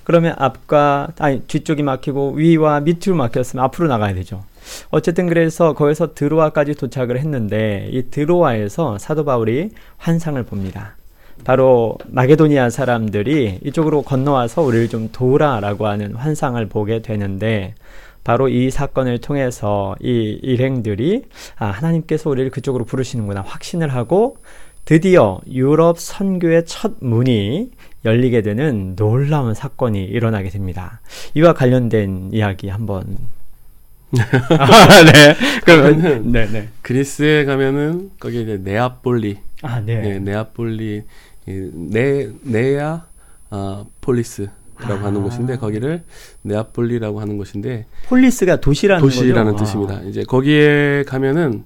그러면 0.05 0.35
앞과 0.39 1.09
아니 1.19 1.41
뒤쪽이 1.43 1.83
막히고 1.83 2.33
위와 2.33 2.81
밑으로 2.81 3.17
막혔으면 3.17 3.65
앞으로 3.65 3.89
나가야 3.89 4.15
되죠. 4.15 4.43
어쨌든 4.91 5.27
그래서 5.27 5.73
거기서 5.73 6.15
드로아까지 6.15 6.75
도착을 6.75 7.19
했는데 7.19 7.89
이 7.93 8.05
드로아에서 8.11 8.99
사도 8.99 9.25
바울이 9.25 9.71
환상을 9.99 10.43
봅니다. 10.45 10.97
바로 11.45 11.97
마게도니아 12.07 12.71
사람들이 12.71 13.61
이쪽으로 13.65 14.03
건너와서 14.03 14.63
우리를 14.63 14.89
좀 14.89 15.09
도우라라고 15.11 15.87
하는 15.87 16.15
환상을 16.15 16.65
보게 16.67 17.01
되는데 17.01 17.75
바로 18.25 18.49
이 18.49 18.71
사건을 18.71 19.19
통해서 19.19 19.97
이 20.01 20.39
일행들이 20.43 21.25
아, 21.57 21.67
하나님께서 21.67 22.29
우리를 22.29 22.51
그쪽으로 22.51 22.85
부르시는구나 22.85 23.41
확신을 23.41 23.95
하고 23.95 24.37
드디어 24.85 25.41
유럽 25.51 25.99
선교의 25.99 26.65
첫 26.67 26.95
문이 27.01 27.71
열리게 28.05 28.43
되는 28.43 28.97
놀라운 28.97 29.55
사건이 29.55 30.05
일어나게 30.05 30.49
됩니다. 30.49 31.01
이와 31.35 31.53
관련된 31.53 32.31
이야기 32.33 32.69
한번. 32.69 33.19
아, 34.59 35.03
네. 35.05 35.37
그러면 35.65 36.33
네, 36.33 36.47
네. 36.47 36.69
그리스에 36.83 37.45
가면은 37.45 38.11
거기 38.19 38.43
이제 38.43 38.59
네아폴리. 38.63 39.39
아, 39.63 39.81
네. 39.81 40.01
네 40.01 40.19
네아폴리 40.19 41.03
네 41.47 42.31
네아 42.43 43.05
아, 43.51 43.85
폴리스 44.01 44.49
라고 44.79 45.05
아. 45.05 45.09
하는 45.09 45.23
곳인데 45.23 45.59
거기를 45.59 46.03
네아폴리라고 46.43 47.21
하는 47.21 47.37
곳인데 47.37 47.87
폴리스가 48.09 48.61
도시라는 48.61 49.03
도시라는 49.03 49.53
거죠? 49.53 49.65
뜻입니다. 49.65 49.95
아. 49.97 50.01
이제 50.03 50.23
거기에 50.25 51.05
가면은 51.07 51.65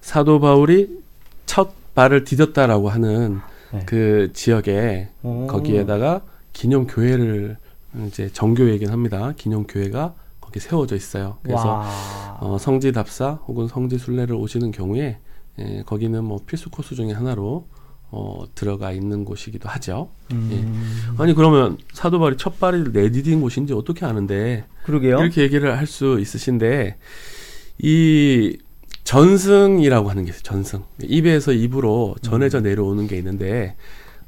사도 0.00 0.40
바울이 0.40 0.88
첫 1.46 1.77
발을 1.98 2.22
디뎠다라고 2.22 2.86
하는 2.86 3.40
네. 3.72 3.82
그 3.84 4.30
지역에 4.32 5.08
오. 5.24 5.48
거기에다가 5.48 6.22
기념 6.52 6.86
교회를 6.86 7.56
이제 8.06 8.30
정교회이긴 8.32 8.90
합니다. 8.90 9.32
기념 9.36 9.66
교회가 9.66 10.14
거기 10.40 10.60
세워져 10.60 10.94
있어요. 10.94 11.38
그래서 11.42 11.82
어, 12.38 12.56
성지 12.60 12.92
답사 12.92 13.32
혹은 13.48 13.66
성지 13.66 13.98
순례를 13.98 14.36
오시는 14.36 14.70
경우에 14.70 15.18
예, 15.58 15.82
거기는 15.86 16.22
뭐 16.22 16.38
필수 16.46 16.70
코스 16.70 16.94
중에 16.94 17.10
하나로 17.10 17.66
어, 18.10 18.44
들어가 18.54 18.92
있는 18.92 19.24
곳이기도 19.24 19.68
하죠. 19.68 20.10
음. 20.32 20.50
예. 20.52 21.22
아니 21.22 21.34
그러면 21.34 21.78
사도 21.92 22.20
바울이 22.20 22.36
첫 22.36 22.60
발을 22.60 22.92
내디딘 22.92 23.40
곳인지 23.40 23.72
어떻게 23.72 24.06
아는데? 24.06 24.64
그러게요. 24.84 25.18
이렇게 25.18 25.42
얘기를 25.42 25.76
할 25.76 25.86
수 25.88 26.20
있으신데 26.20 26.96
이 27.78 28.56
전승이라고 29.08 30.10
하는 30.10 30.26
게 30.26 30.30
있어요. 30.30 30.42
전승 30.42 30.82
입에서 31.02 31.52
입으로 31.52 32.14
전해져 32.20 32.58
음. 32.58 32.64
내려오는 32.64 33.06
게 33.06 33.16
있는데 33.16 33.74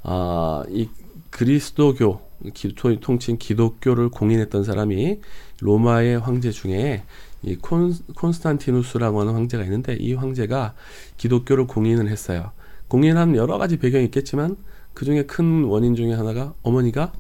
아, 0.02 0.64
이 0.70 0.88
그리스도교 1.28 2.20
기, 2.54 2.74
통칭 2.74 3.36
기독교를 3.36 4.08
공인했던 4.08 4.64
사람이 4.64 5.20
로마의 5.60 6.18
황제 6.18 6.50
중에 6.50 7.02
이 7.42 7.56
콘, 7.56 7.92
콘스탄티누스라고 8.16 9.20
하는 9.20 9.34
황제가 9.34 9.64
있는데 9.64 9.96
이 10.00 10.14
황제가 10.14 10.72
기독교를 11.18 11.66
공인을 11.66 12.08
했어요. 12.08 12.52
공인한 12.88 13.36
여러 13.36 13.58
가지 13.58 13.76
배경이 13.76 14.06
있겠지만 14.06 14.56
그 14.94 15.04
중에 15.04 15.24
큰 15.24 15.64
원인 15.64 15.94
중에 15.94 16.14
하나가 16.14 16.54
어머니가 16.62 17.12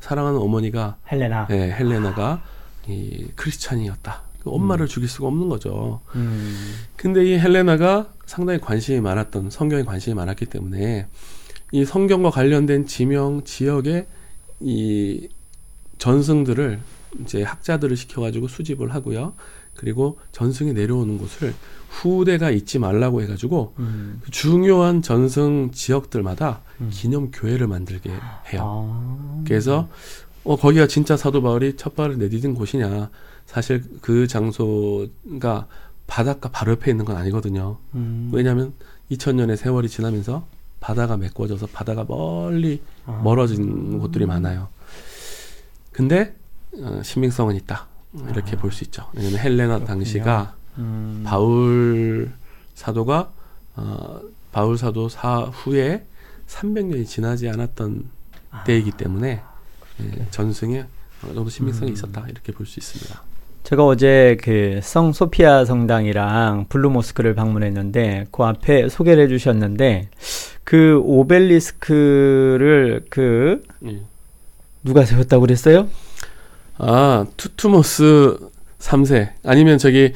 사랑하는 0.00 0.38
어머니가 0.38 0.98
헬레나, 1.10 1.48
예, 1.50 1.72
헬레나가 1.72 2.42
이 2.86 3.28
크리스찬이었다. 3.36 4.25
그 4.46 4.50
엄마를 4.52 4.84
음. 4.84 4.88
죽일 4.88 5.08
수가 5.08 5.26
없는 5.26 5.48
거죠. 5.48 6.00
음. 6.14 6.72
근데 6.94 7.24
이 7.24 7.36
헬레나가 7.36 8.12
상당히 8.26 8.60
관심이 8.60 9.00
많았던 9.00 9.50
성경에 9.50 9.82
관심이 9.82 10.14
많았기 10.14 10.46
때문에 10.46 11.08
이 11.72 11.84
성경과 11.84 12.30
관련된 12.30 12.86
지명 12.86 13.42
지역의 13.42 14.06
이 14.60 15.28
전승들을 15.98 16.78
이제 17.22 17.42
학자들을 17.42 17.96
시켜가지고 17.96 18.46
수집을 18.46 18.94
하고요. 18.94 19.34
그리고 19.74 20.18
전승이 20.30 20.74
내려오는 20.74 21.18
곳을 21.18 21.52
후대가 21.88 22.50
잊지 22.50 22.78
말라고 22.78 23.22
해가지고 23.22 23.74
음. 23.80 24.20
그 24.22 24.30
중요한 24.30 25.02
전승 25.02 25.72
지역들마다 25.72 26.60
음. 26.80 26.90
기념 26.92 27.32
교회를 27.32 27.66
만들게 27.66 28.10
해요. 28.10 28.60
아. 28.62 29.42
그래서 29.44 29.88
어 30.44 30.54
거기가 30.54 30.86
진짜 30.86 31.16
사도 31.16 31.42
바울이 31.42 31.74
첫 31.76 31.96
발을 31.96 32.18
내디딘 32.18 32.54
곳이냐? 32.54 33.10
사실 33.46 33.82
그 34.00 34.26
장소가 34.26 35.66
바닷가 36.06 36.48
바로 36.50 36.72
옆에 36.72 36.90
있는 36.90 37.04
건 37.04 37.16
아니거든요. 37.16 37.78
음. 37.94 38.30
왜냐하면 38.32 38.74
2000년의 39.10 39.56
세월이 39.56 39.88
지나면서 39.88 40.46
바다가 40.80 41.16
메꿔져서 41.16 41.68
바다가 41.68 42.04
멀리 42.06 42.82
아. 43.06 43.20
멀어진 43.24 43.98
곳들이 43.98 44.26
많아요. 44.26 44.68
근데 45.92 46.34
어, 46.78 47.00
신빙성은 47.02 47.56
있다. 47.56 47.86
이렇게 48.30 48.56
아. 48.56 48.60
볼수 48.60 48.84
있죠. 48.84 49.08
왜냐하면 49.14 49.40
헬레나 49.40 49.66
그렇군요. 49.78 49.86
당시가 49.86 50.54
음. 50.78 51.22
바울 51.26 52.32
사도가 52.74 53.32
어, 53.76 54.20
바울 54.52 54.78
사도 54.78 55.08
사후에 55.08 56.06
300년이 56.46 57.06
지나지 57.06 57.48
않았던 57.48 58.08
아. 58.50 58.64
때이기 58.64 58.92
때문에 58.92 59.42
예, 60.00 60.26
전승에 60.30 60.86
어느 61.24 61.34
정도 61.34 61.50
신빙성이 61.50 61.90
음. 61.90 61.94
있었다 61.94 62.26
이렇게 62.28 62.52
볼 62.52 62.66
수 62.66 62.78
있습니다. 62.78 63.22
제가 63.66 63.84
어제 63.84 64.36
그 64.40 64.78
성 64.80 65.12
소피아 65.12 65.64
성당이랑 65.64 66.66
블루 66.68 66.88
모스크를 66.90 67.34
방문했는데 67.34 68.26
그 68.30 68.44
앞에 68.44 68.88
소개를 68.88 69.24
해주셨는데 69.24 70.08
그 70.62 71.00
오벨리스크를 71.04 73.06
그 73.10 73.64
예. 73.86 74.02
누가 74.84 75.04
세웠다고 75.04 75.40
그랬어요? 75.40 75.88
아 76.78 77.26
투트모스 77.36 78.38
3세 78.78 79.30
아니면 79.44 79.78
저기 79.78 80.12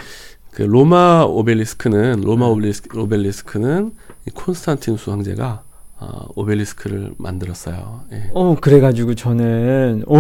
그 0.53 0.63
로마 0.63 1.25
오벨리스크는 1.25 2.21
로마 2.21 2.47
네. 2.47 2.53
오벨리스크, 2.53 3.01
오벨리스크는 3.01 3.91
콘스탄티누스 4.33 5.11
황제가 5.11 5.65
어, 6.01 6.27
오벨리스크를 6.35 7.13
만들었어요. 7.19 8.01
예. 8.13 8.31
어, 8.33 8.57
그래가지고 8.59 9.15
저는, 9.15 10.05
어, 10.09 10.17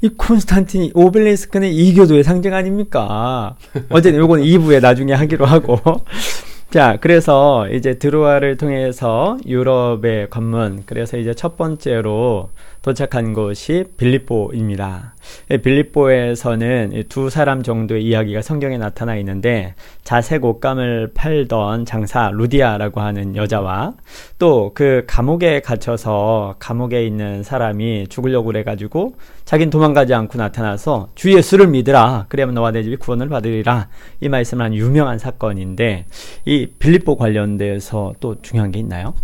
이 0.00 0.08
콘스탄틴, 0.08 0.92
오벨리스크는 0.94 1.68
이교도의 1.68 2.24
상징 2.24 2.54
아닙니까? 2.54 3.56
어쨌든 3.90 4.18
요건 4.18 4.40
2부에 4.42 4.80
나중에 4.80 5.12
하기로 5.12 5.44
하고. 5.44 5.78
자, 6.70 6.96
그래서 7.02 7.68
이제 7.68 7.98
드로아를 7.98 8.56
통해서 8.56 9.36
유럽의 9.46 10.30
관문, 10.30 10.84
그래서 10.86 11.18
이제 11.18 11.34
첫 11.34 11.58
번째로 11.58 12.48
도착한 12.82 13.32
곳이 13.32 13.84
빌립보입니다. 13.96 15.14
빌립보에서는 15.62 17.04
두 17.08 17.30
사람 17.30 17.62
정도의 17.62 18.04
이야기가 18.04 18.42
성경에 18.42 18.78
나타나 18.78 19.16
있는데 19.16 19.74
자색 20.02 20.44
옷감을 20.44 21.12
팔던 21.14 21.84
장사 21.86 22.30
루디아라고 22.32 23.00
하는 23.00 23.36
여자와 23.36 23.94
또 24.38 24.72
그 24.74 25.04
감옥에 25.06 25.60
갇혀서 25.60 26.56
감옥에 26.58 27.06
있는 27.06 27.42
사람이 27.42 28.08
죽으려고 28.08 28.46
그래가지고 28.46 29.14
자긴 29.44 29.70
도망가지 29.70 30.14
않고 30.14 30.38
나타나서 30.38 31.08
주 31.14 31.32
예수를 31.32 31.68
믿으라 31.68 32.26
그래야만 32.28 32.54
너와 32.54 32.70
내 32.70 32.82
집이 32.82 32.96
구원을 32.96 33.28
받으리라 33.28 33.88
이 34.20 34.28
말씀은 34.28 34.64
한 34.64 34.74
유명한 34.74 35.18
사건인데 35.18 36.06
이 36.44 36.66
빌립보 36.78 37.16
관련돼서 37.16 38.14
또 38.20 38.40
중요한 38.40 38.70
게 38.72 38.78
있나요? 38.80 39.14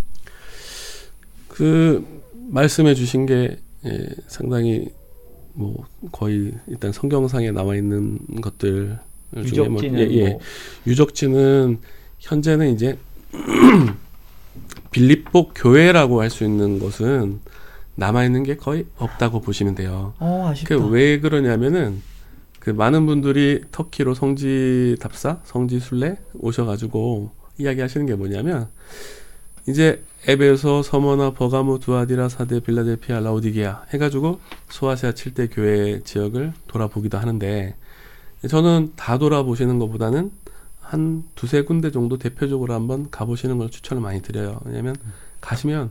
그 1.49 2.17
말씀해 2.48 2.94
주신 2.94 3.26
게 3.26 3.58
예, 3.84 4.08
상당히 4.26 4.88
뭐 5.54 5.84
거의 6.12 6.52
일단 6.66 6.92
성경상에 6.92 7.50
나와 7.50 7.76
있는 7.76 8.18
것들 8.40 8.98
중에 9.46 9.68
뭐, 9.68 9.82
예, 9.84 10.08
예. 10.11 10.28
뭐. 10.30 10.40
유적지는 10.87 11.78
현재는 12.18 12.72
이제 12.74 12.98
빌립보 14.90 15.50
교회라고 15.54 16.20
할 16.20 16.30
수 16.30 16.44
있는 16.44 16.78
것은 16.78 17.40
남아 17.96 18.24
있는 18.24 18.42
게 18.44 18.56
거의 18.56 18.87
없다고 18.96 19.40
보시면 19.40 19.74
돼요. 19.74 20.14
어, 20.18 20.48
아쉽다. 20.50 20.76
그왜 20.76 21.20
그러냐면은 21.20 22.00
그 22.61 22.70
많은 22.70 23.06
분들이 23.06 23.62
터키로 23.72 24.14
성지 24.14 24.96
답사, 25.00 25.40
성지 25.44 25.80
순례 25.80 26.16
오셔가지고 26.34 27.30
이야기하시는 27.58 28.06
게 28.06 28.14
뭐냐면 28.14 28.68
이제 29.68 30.02
에베소, 30.26 30.83
서머나, 30.83 31.33
버가모, 31.33 31.78
두아디라, 31.78 32.28
사데, 32.28 32.61
빌라델피아, 32.61 33.20
라우디게아 33.20 33.85
해가지고 33.92 34.40
소아시아 34.70 35.12
7대 35.12 35.48
교회 35.52 36.00
지역을 36.00 36.54
돌아보기도 36.66 37.18
하는데 37.18 37.74
저는 38.48 38.92
다 38.96 39.18
돌아보시는 39.18 39.78
것보다는 39.78 40.31
한 40.81 41.24
두세 41.35 41.62
군데 41.62 41.90
정도 41.90 42.16
대표적으로 42.18 42.72
한번 42.72 43.11
가보시는 43.11 43.59
걸 43.59 43.70
추천을 43.70 44.02
많이 44.02 44.22
드려요. 44.22 44.59
왜냐면 44.64 44.96
가시면 45.42 45.90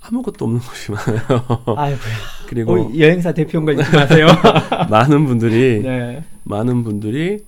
아무것도 0.00 0.44
없는 0.46 0.60
곳이 0.60 0.92
많아요. 0.92 1.20
아이고야. 1.76 2.14
그리고 2.48 2.74
어, 2.74 2.92
여행사 2.98 3.32
대표인 3.32 3.66
거 3.66 3.72
잊지 3.72 3.94
마세요. 3.94 4.26
많은 4.88 5.26
분들이 5.26 5.82
네. 5.84 6.24
많은 6.44 6.82
분들이 6.82 7.44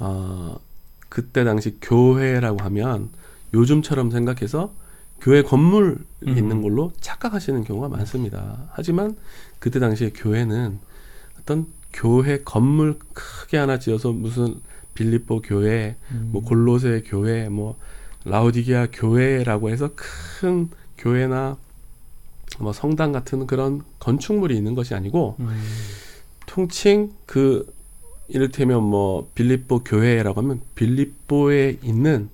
어, 0.00 0.56
그때 1.08 1.44
당시 1.44 1.78
교회라고 1.80 2.62
하면 2.64 3.08
요즘처럼 3.54 4.10
생각해서 4.10 4.72
교회 5.20 5.42
건물 5.42 5.98
음. 6.26 6.38
있는 6.38 6.62
걸로 6.62 6.92
착각하시는 7.00 7.64
경우가 7.64 7.88
많습니다. 7.88 8.68
하지만 8.72 9.16
그때 9.58 9.78
당시에 9.78 10.10
교회는 10.14 10.78
어떤 11.40 11.66
교회 11.92 12.38
건물 12.38 12.98
크게 13.12 13.58
하나 13.58 13.78
지어서 13.78 14.12
무슨 14.12 14.60
빌립보 14.94 15.42
교회, 15.42 15.96
음. 16.12 16.30
뭐 16.32 16.42
골로새 16.42 17.02
교회, 17.06 17.48
뭐 17.48 17.76
라우디게아 18.24 18.88
교회라고 18.92 19.70
해서 19.70 19.90
큰 19.94 20.68
교회나 20.98 21.56
뭐 22.58 22.72
성당 22.72 23.12
같은 23.12 23.46
그런 23.46 23.82
건축물이 23.98 24.56
있는 24.56 24.74
것이 24.74 24.94
아니고 24.94 25.36
음. 25.40 25.62
통칭 26.46 27.12
그 27.26 27.72
이를테면 28.28 28.82
뭐 28.82 29.30
빌립보 29.34 29.84
교회라고 29.84 30.40
하면 30.40 30.60
빌립보에 30.74 31.78
있는 31.82 32.28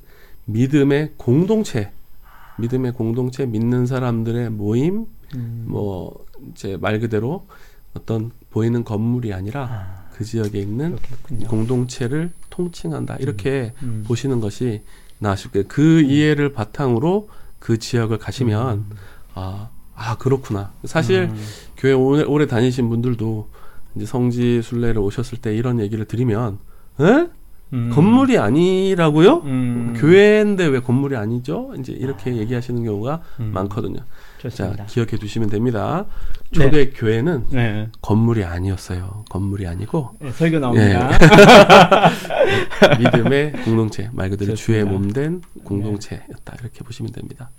믿음의 0.47 1.13
공동체, 1.17 1.93
믿음의 2.59 2.93
공동체, 2.93 3.47
믿는 3.47 3.87
사람들의 3.87 4.51
모임, 4.51 5.07
음. 5.35 5.65
뭐 5.69 6.25
이제 6.51 6.77
말 6.81 6.99
그대로 7.01 7.47
어떤 7.95 8.31
보이는 8.51 8.85
건물이 8.85 9.33
아니라 9.33 9.69
아, 9.71 10.09
그 10.13 10.25
지역에 10.25 10.59
있는 10.59 10.97
그렇겠군요. 10.97 11.49
공동체를 11.49 12.33
통칭한다 12.51 13.17
이렇게 13.17 13.73
음. 13.83 13.89
음. 13.89 14.05
보시는 14.07 14.41
것이 14.41 14.83
나으실 15.19 15.51
거예요. 15.51 15.65
그 15.69 16.01
음. 16.01 16.11
이해를 16.11 16.53
바탕으로 16.53 17.29
그 17.59 17.79
지역을 17.79 18.19
가시면 18.19 18.79
음. 18.79 18.91
아, 19.35 19.71
아 19.95 20.17
그렇구나. 20.19 20.73
사실 20.85 21.31
음. 21.31 21.47
교회 21.77 21.93
오래, 21.93 22.23
오래 22.23 22.47
다니신 22.47 22.89
분들도 22.89 23.49
이제 23.97 24.07
성지 24.07 24.63
순례를 24.63 24.99
오셨을 24.99 25.39
때 25.39 25.55
이런 25.57 25.81
얘기를 25.81 26.05
드리면 26.05 26.59
에? 27.01 27.29
음. 27.73 27.91
건물이 27.93 28.39
아니라고요? 28.39 29.43
음. 29.45 29.95
교회인데 29.97 30.67
왜 30.67 30.81
건물이 30.81 31.17
아니죠? 31.17 31.73
이제 31.79 31.93
이렇게 31.93 32.31
아. 32.31 32.35
얘기하시는 32.35 32.85
경우가 32.85 33.23
음. 33.41 33.51
많거든요. 33.53 34.01
좋습니다. 34.39 34.77
자, 34.77 34.85
기억해 34.87 35.17
두시면 35.17 35.51
됩니다. 35.51 36.05
초대 36.53 36.71
네. 36.71 36.91
교회는 36.91 37.45
네. 37.51 37.89
건물이 38.03 38.45
아니었어요. 38.45 39.25
건물이 39.31 39.67
아니고 39.67 40.11
네, 40.21 40.31
설교 40.31 40.59
나옵니다. 40.61 41.11
예. 41.11 42.99
믿음의 43.03 43.53
공동체 43.65 44.09
말 44.13 44.31
그대로 44.31 44.55
좋습니다. 44.55 44.65
주의 44.65 44.85
몸된 44.85 45.43
공동체였다 45.65 46.57
이렇게 46.61 46.85
보시면 46.85 47.13
됩니다. 47.13 47.51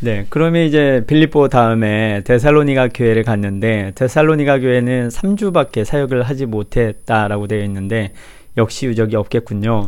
네, 0.00 0.26
그러면 0.28 0.66
이제 0.66 1.04
빌립보 1.06 1.48
다음에 1.48 2.22
데살로니가 2.24 2.88
교회를 2.88 3.22
갔는데 3.22 3.92
데살로니가 3.94 4.58
교회는 4.58 5.08
3주밖에 5.08 5.84
사역을 5.84 6.22
하지 6.22 6.46
못했다라고 6.46 7.46
되어 7.46 7.62
있는데 7.64 8.12
역시 8.56 8.86
유적이 8.86 9.16
없겠군요. 9.16 9.86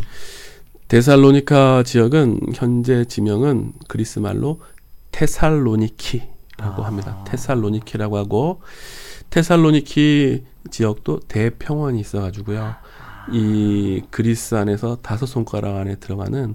데살로니카 0.88 1.82
지역은 1.84 2.40
현재 2.54 3.04
지명은 3.04 3.72
그리스 3.88 4.18
말로 4.18 4.60
테살로니키라고 5.12 6.82
아. 6.82 6.86
합니다. 6.86 7.24
테살로니키라고 7.26 8.16
하고 8.16 8.60
테살로니키 9.30 10.44
지역도 10.70 11.20
대평원이 11.28 12.00
있어가지고요. 12.00 12.74
이 13.32 14.02
그리스 14.10 14.54
안에서 14.54 14.96
다섯 14.96 15.26
손가락 15.26 15.76
안에 15.76 15.96
들어가는 15.96 16.54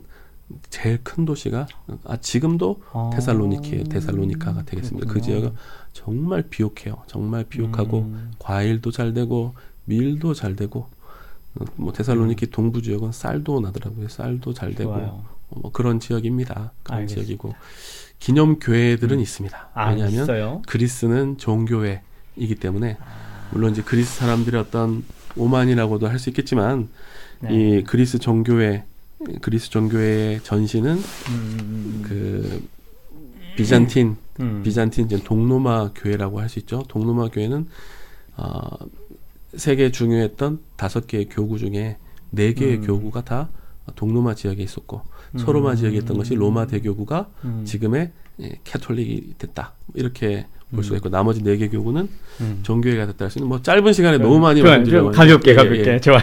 제일 0.69 0.99
큰 1.03 1.25
도시가 1.25 1.67
아 2.05 2.17
지금도 2.17 2.81
아. 2.93 3.11
테살로니키 3.13 3.85
데살로니카가 3.85 4.63
되겠습니다. 4.63 5.07
그 5.07 5.13
그렇구나. 5.13 5.13
그 5.13 5.21
지역은 5.21 5.55
정말 5.93 6.43
비옥해요. 6.43 7.03
정말 7.07 7.43
비옥하고 7.43 7.99
음. 7.99 8.31
과일도 8.39 8.91
잘 8.91 9.13
되고 9.13 9.53
밀도 9.85 10.33
잘 10.33 10.55
되고 10.55 10.87
뭐 11.75 11.91
데살로니키 11.93 12.47
음. 12.47 12.51
동부 12.51 12.81
지역은 12.81 13.11
쌀도 13.11 13.59
나더라고요. 13.59 14.07
쌀도 14.09 14.53
잘 14.53 14.73
되고 14.75 14.91
어, 14.91 15.25
뭐 15.49 15.71
그런 15.71 15.99
지역입니다. 15.99 16.71
그런 16.83 16.99
알겠습니다. 17.01 17.25
지역이고 17.25 17.55
기념 18.19 18.59
교회들은 18.59 19.17
음. 19.17 19.21
있습니다. 19.21 19.69
아, 19.73 19.89
왜냐하면 19.89 20.23
있어요? 20.23 20.61
그리스는 20.67 21.37
종교회이기 21.37 22.55
때문에 22.59 22.97
아. 22.99 23.49
물론 23.51 23.71
이제 23.71 23.81
그리스 23.81 24.17
사람들의 24.19 24.59
어떤 24.59 25.03
오만이라고도 25.35 26.07
할 26.07 26.19
수 26.19 26.29
있겠지만 26.29 26.89
네. 27.39 27.53
이 27.79 27.83
그리스 27.83 28.19
종교회 28.19 28.83
그리스 29.41 29.69
종교회의 29.69 30.41
전신은 30.43 30.91
음. 30.91 31.01
음, 31.29 31.59
음. 31.59 32.01
그 32.07 32.67
비잔틴 33.55 34.15
음. 34.39 34.61
비잔틴 34.63 35.05
이제 35.05 35.21
동로마 35.23 35.91
교회라고 35.93 36.39
할 36.39 36.47
수 36.49 36.59
있죠. 36.59 36.83
동로마 36.87 37.27
교회는 37.29 37.67
어, 38.37 38.61
세계 39.55 39.91
중요했던 39.91 40.59
다섯 40.75 41.07
개의 41.07 41.27
교구 41.29 41.57
중에 41.57 41.97
네 42.29 42.53
개의 42.53 42.77
음. 42.77 42.81
교구가 42.85 43.23
다 43.23 43.49
동로마 43.95 44.35
지역에 44.35 44.61
있었고 44.61 45.01
음. 45.33 45.37
서로마 45.39 45.75
지역에 45.75 45.97
있던 45.97 46.17
것이 46.17 46.35
로마 46.35 46.67
대교구가 46.67 47.29
음. 47.45 47.63
지금의 47.65 48.11
예, 48.41 48.51
캐톨릭이 48.63 49.33
됐다 49.37 49.73
이렇게 49.95 50.45
볼 50.71 50.83
수가 50.83 50.95
음. 50.95 50.97
있고 50.97 51.09
나머지 51.09 51.43
네 51.43 51.57
개 51.57 51.67
교구는 51.67 52.07
음. 52.41 52.59
종교회가 52.61 53.07
됐다 53.07 53.25
할 53.25 53.31
수 53.31 53.39
있는 53.39 53.49
뭐 53.49 53.59
짧은 53.61 53.91
시간에 53.91 54.17
네. 54.17 54.23
너무 54.23 54.39
많이 54.39 54.61
말씀드려 54.61 55.09
가볍게 55.11 55.51
예, 55.51 55.55
가볍게 55.55 55.93
예, 55.93 55.99
좋아요. 55.99 56.21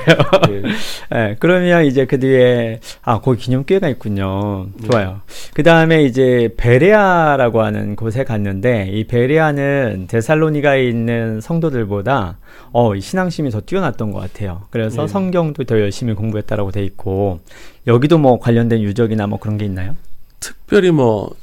예. 0.50 0.62
네, 1.10 1.36
그러면 1.40 1.84
이제 1.84 2.06
그 2.06 2.20
뒤에 2.20 2.78
아 3.02 3.20
거기 3.20 3.40
기념교회가 3.42 3.88
있군요. 3.88 4.68
좋아요. 4.88 5.20
네. 5.26 5.50
그 5.52 5.62
다음에 5.64 6.04
이제 6.04 6.54
베레아라고 6.56 7.60
하는 7.60 7.96
곳에 7.96 8.22
갔는데 8.22 8.88
이 8.92 9.04
베레아는 9.08 10.06
데살로니가에 10.08 10.84
있는 10.88 11.40
성도들보다 11.40 12.38
어 12.72 12.98
신앙심이 12.98 13.50
더 13.50 13.60
뛰어났던 13.60 14.12
것 14.12 14.20
같아요. 14.20 14.62
그래서 14.70 15.02
네. 15.02 15.08
성경도 15.08 15.64
더 15.64 15.78
열심히 15.80 16.14
공부했다라고 16.14 16.70
돼 16.70 16.84
있고 16.84 17.40
여기도 17.88 18.16
뭐 18.18 18.38
관련된 18.38 18.80
유적이나 18.80 19.26
뭐 19.26 19.38
그런 19.40 19.58
게 19.58 19.64
있나요? 19.64 19.96
특별히 20.40 20.92
뭐 20.92 21.34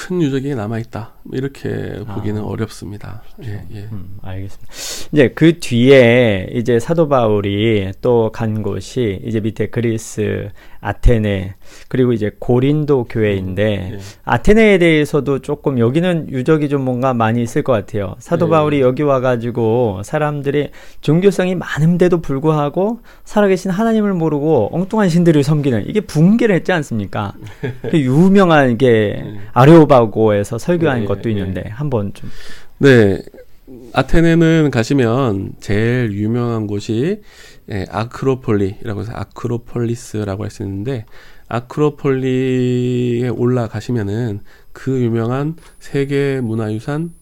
큰 0.00 0.22
유적이 0.22 0.54
남아 0.54 0.78
있다. 0.78 1.14
이렇게 1.32 2.04
보기는 2.14 2.40
아, 2.40 2.44
어렵습니다. 2.44 3.20
그렇죠. 3.34 3.50
예, 3.50 3.64
예. 3.74 3.88
음, 3.90 4.16
알겠습니다. 4.22 4.72
이제 5.12 5.28
그 5.34 5.58
뒤에 5.58 6.50
이제 6.54 6.78
사도 6.78 7.08
바울이 7.08 7.90
또 8.00 8.30
간 8.32 8.62
곳이 8.62 9.20
이제 9.24 9.40
밑에 9.40 9.70
그리스, 9.70 10.50
아테네 10.80 11.56
그리고 11.88 12.12
이제 12.12 12.30
고린도 12.38 13.04
교회인데 13.04 13.88
음, 13.90 13.94
예. 13.94 13.98
아테네에 14.24 14.78
대해서도 14.78 15.40
조금 15.40 15.78
여기는 15.78 16.30
유적이 16.30 16.68
좀 16.68 16.82
뭔가 16.82 17.14
많이 17.14 17.42
있을 17.42 17.62
것 17.62 17.72
같아요. 17.72 18.16
사도 18.18 18.46
예. 18.46 18.50
바울이 18.50 18.80
여기 18.80 19.02
와가지고 19.02 20.02
사람들이 20.04 20.70
종교성이 21.00 21.54
많은데도 21.54 22.20
불구하고 22.20 23.00
살아계신 23.24 23.70
하나님을 23.70 24.14
모르고 24.14 24.70
엉뚱한 24.72 25.08
신들을 25.08 25.42
섬기는 25.42 25.88
이게 25.88 26.00
붕괴를 26.00 26.54
했지 26.54 26.72
않습니까? 26.72 27.32
그 27.90 27.98
유명한 27.98 28.78
게 28.78 28.88
예. 28.88 29.38
아레오바고에서 29.52 30.58
설교한 30.58 31.02
예, 31.02 31.04
것도 31.06 31.28
있는데 31.30 31.68
한번 31.70 32.12
좀 32.14 32.30
네. 32.78 33.22
아테네는 33.92 34.70
가시면 34.70 35.52
제일 35.60 36.12
유명한 36.12 36.66
곳이 36.66 37.20
예, 37.70 37.84
아크로폴리라고 37.90 39.00
해서 39.00 39.12
아크로폴리스라고 39.14 40.44
할 40.44 40.50
수 40.50 40.62
있는데 40.62 41.04
아크로폴리에 41.48 43.28
올라가시면은 43.28 44.40
그 44.72 45.00
유명한 45.02 45.56
세계 45.78 46.40
문화유산 46.40 47.12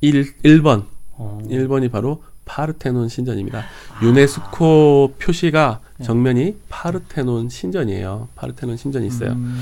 1, 0.00 0.42
1번 0.42 0.84
어. 1.12 1.40
1번이 1.48 1.90
바로 1.90 2.22
파르테논 2.44 3.08
신전입니다. 3.08 3.64
유네스코 4.02 5.14
표시가 5.18 5.80
네. 5.98 6.04
정면이 6.04 6.56
파르테논 6.68 7.48
신전이에요. 7.48 8.28
파르테논 8.34 8.76
신전이 8.76 9.06
있어요. 9.06 9.32
음. 9.32 9.56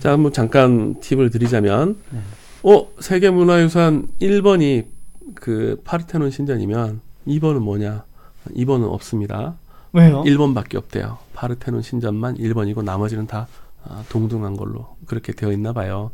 자, 0.00 0.16
뭐 0.16 0.32
잠깐 0.32 0.98
팁을 1.00 1.30
드리자면, 1.30 1.96
네. 2.10 2.20
어 2.62 2.88
세계문화유산 3.00 4.08
1번이 4.20 4.86
그 5.34 5.80
파르테논 5.84 6.30
신전이면 6.30 7.00
2번은 7.26 7.58
뭐냐? 7.58 8.04
2번은 8.56 8.90
없습니다. 8.90 9.56
왜요? 9.92 10.22
1번밖에 10.22 10.76
없대요. 10.76 11.18
파르테논 11.34 11.82
신전만 11.82 12.36
1번이고 12.38 12.82
나머지는 12.82 13.26
다 13.26 13.46
아, 13.84 14.04
동등한 14.08 14.56
걸로 14.56 14.96
그렇게 15.06 15.32
되어 15.32 15.52
있나 15.52 15.72
봐요. 15.72 16.10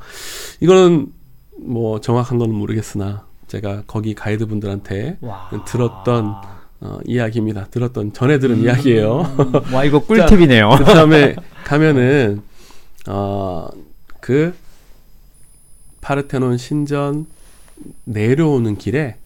이거는 0.60 1.12
뭐 1.60 2.00
정확한 2.00 2.38
건 2.38 2.52
모르겠으나 2.52 3.26
제가 3.46 3.82
거기 3.86 4.14
가이드 4.14 4.46
분들한테 4.46 5.18
와. 5.20 5.48
들었던 5.66 6.34
어, 6.80 6.98
이야기입니다. 7.04 7.66
들었던 7.66 8.12
전에 8.12 8.38
들은 8.38 8.56
음. 8.58 8.64
이야기예요. 8.64 9.36
와 9.72 9.84
이거 9.84 9.98
꿀팁이네요. 10.00 10.70
그 10.78 10.84
다음에 10.84 11.34
가면은 11.64 12.42
어 13.08 13.68
그 14.28 14.54
파르테논 16.02 16.58
신전 16.58 17.24
내려오는 18.04 18.76
길에 18.76 19.16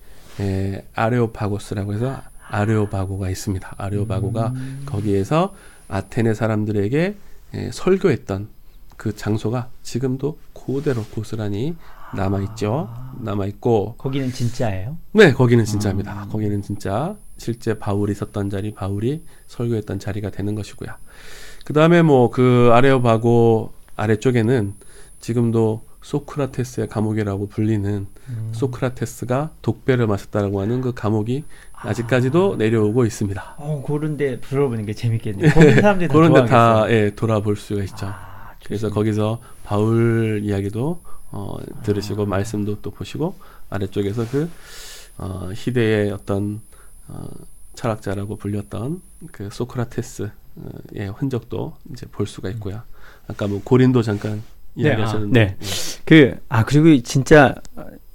에, 0.40 0.84
아레오파고스라고 0.94 1.94
해서 1.94 2.20
아레오바고가 2.48 3.28
있습니다. 3.28 3.74
아레오바고가 3.78 4.52
음. 4.54 4.82
거기에서 4.86 5.56
아테네 5.88 6.34
사람들에게 6.34 7.16
에, 7.54 7.70
설교했던 7.72 8.48
그 8.96 9.14
장소가 9.16 9.68
지금도 9.82 10.38
그대로 10.54 11.02
고스란히 11.04 11.74
남아 12.14 12.40
있죠. 12.42 12.88
남아 13.20 13.46
있고 13.46 13.94
거기는 13.98 14.30
진짜예요? 14.30 14.96
네, 15.12 15.32
거기는 15.32 15.64
진짜입니다. 15.64 16.24
음. 16.24 16.28
거기는 16.28 16.62
진짜 16.62 17.16
실제 17.38 17.78
바울이 17.78 18.14
섰던 18.14 18.50
자리, 18.50 18.72
바울이 18.74 19.24
설교했던 19.48 19.98
자리가 19.98 20.30
되는 20.30 20.54
것이고요. 20.54 20.90
그 21.64 21.72
다음에 21.72 22.02
뭐 22.02 22.30
그 22.30 22.70
아레오바고 22.72 23.72
아래쪽에는 23.96 24.74
지금도 25.20 25.82
소크라테스의 26.02 26.88
감옥이라고 26.88 27.48
불리는 27.48 28.06
음. 28.28 28.52
소크라테스가 28.52 29.50
독배를 29.62 30.06
마셨다라고 30.06 30.60
하는 30.60 30.80
그 30.80 30.92
감옥이 30.92 31.44
아직까지도 31.82 32.56
내려오고 32.56 33.04
있습니다. 33.04 33.56
어 33.58 33.82
그런데 33.86 34.40
들어보는 34.40 34.86
게 34.86 34.94
재밌겠네요. 34.94 35.50
사람들이 35.80 36.08
다 36.08 36.14
그런데 36.14 36.44
다. 36.46 36.90
예, 36.90 37.10
돌아볼 37.14 37.56
수가 37.56 37.82
있죠. 37.84 38.06
아, 38.06 38.54
그래서. 38.64 38.90
거기서 38.90 39.40
바울 39.64 40.40
이야기도 40.44 41.00
어, 41.30 41.56
들으시고 41.82 42.26
말씀도 42.26 42.80
또 42.82 42.90
보시고 42.90 43.34
아래쪽에서 43.70 44.26
그 44.30 44.50
어, 45.18 45.50
희대의 45.54 46.10
어떤 46.12 46.60
어, 47.08 47.26
철학자라고 47.74 48.36
불렸던 48.36 49.00
그 49.30 49.48
소크라테스의 49.50 50.30
흔적도 51.14 51.74
이제 51.92 52.06
볼 52.10 52.26
수가 52.26 52.50
있고요. 52.50 52.82
아까 53.28 53.46
뭐 53.46 53.60
고린도 53.64 54.02
잠깐 54.02 54.42
네, 54.74 54.84
이야기하셨는데 54.84 55.40
아, 55.40 55.46
네. 55.46 55.56
그, 56.04 56.36
아, 56.48 56.64
그리고 56.64 57.02
진짜 57.02 57.54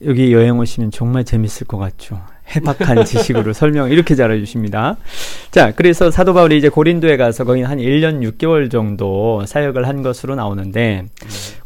여기 0.04 0.32
여행 0.34 0.60
오시면 0.60 0.92
정말 0.92 1.24
재밌을 1.24 1.66
것 1.66 1.78
같죠. 1.78 2.22
해박한 2.56 3.06
지식으로 3.06 3.54
설명 3.54 3.90
이렇게 3.92 4.16
잘해 4.16 4.40
주십니다. 4.40 4.98
자, 5.52 5.74
그래서 5.76 6.12
사도 6.12 6.34
바울이 6.34 6.58
이제 6.58 6.70
고린도에 6.70 7.18
가서 7.18 7.44
거기 7.44 7.62
한 7.62 7.78
1년 7.78 8.22
6개월 8.22 8.72
정도 8.72 9.46
사역을 9.46 9.88
한 9.88 10.02
것으로 10.02 10.36
나오는데, 10.36 11.06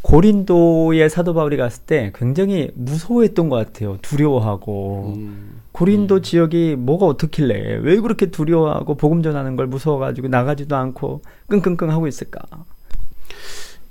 고린도에 0.02 1.10
사도 1.10 1.34
바울이 1.34 1.58
갔을 1.58 1.84
때 1.84 2.12
굉장히 2.16 2.72
무서워했던 2.76 3.50
것 3.50 3.56
같아요. 3.58 3.98
두려워하고. 4.02 5.14
음, 5.18 5.62
고린도 5.72 6.16
음. 6.16 6.22
지역이 6.22 6.76
뭐가 6.78 7.06
어떻길래 7.06 7.80
왜 7.82 8.00
그렇게 8.00 8.28
두려워하고 8.28 8.96
복음 8.96 9.24
전하는 9.24 9.56
걸 9.56 9.68
무서워가지고 9.68 10.28
나가지도 10.28 10.76
않고 10.76 11.22
끙끙끙 11.48 11.90
하고 11.90 12.08
있을까? 12.08 12.42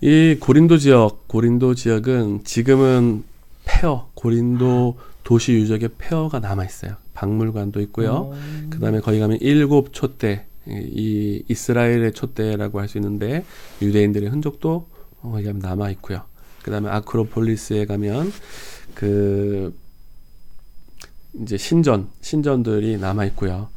이 0.02 0.36
고린도 0.40 0.78
지역, 0.78 1.28
고린도 1.28 1.74
지역은 1.74 2.44
지금은 2.44 3.24
폐허, 3.64 4.08
고린도 4.14 4.96
도시 5.24 5.52
유적의 5.52 5.90
폐허가 5.98 6.40
남아 6.40 6.64
있어요. 6.64 6.94
박물관도 7.14 7.80
있고요. 7.82 8.30
음. 8.32 8.68
그다음에 8.70 9.00
거기 9.00 9.18
가면 9.20 9.38
일곱 9.40 9.92
촛대, 9.92 10.46
이- 10.66 10.72
이 10.72 11.44
이스라엘의 11.48 12.12
촛대라고 12.12 12.80
할 12.80 12.88
수 12.88 12.98
있는데 12.98 13.44
유대인들의 13.82 14.28
흔적도 14.30 14.88
어, 15.22 15.30
거기 15.32 15.44
가면 15.44 15.60
남아 15.60 15.90
있고요. 15.90 16.22
그다음에 16.62 16.88
아크로폴리스에 16.90 17.86
가면 17.86 18.32
그 18.94 19.74
이제 21.42 21.56
신전, 21.56 22.08
신전들이 22.20 22.96
남아 22.98 23.24
있고요. 23.26 23.68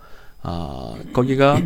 아 0.41 0.95
거기가 1.13 1.61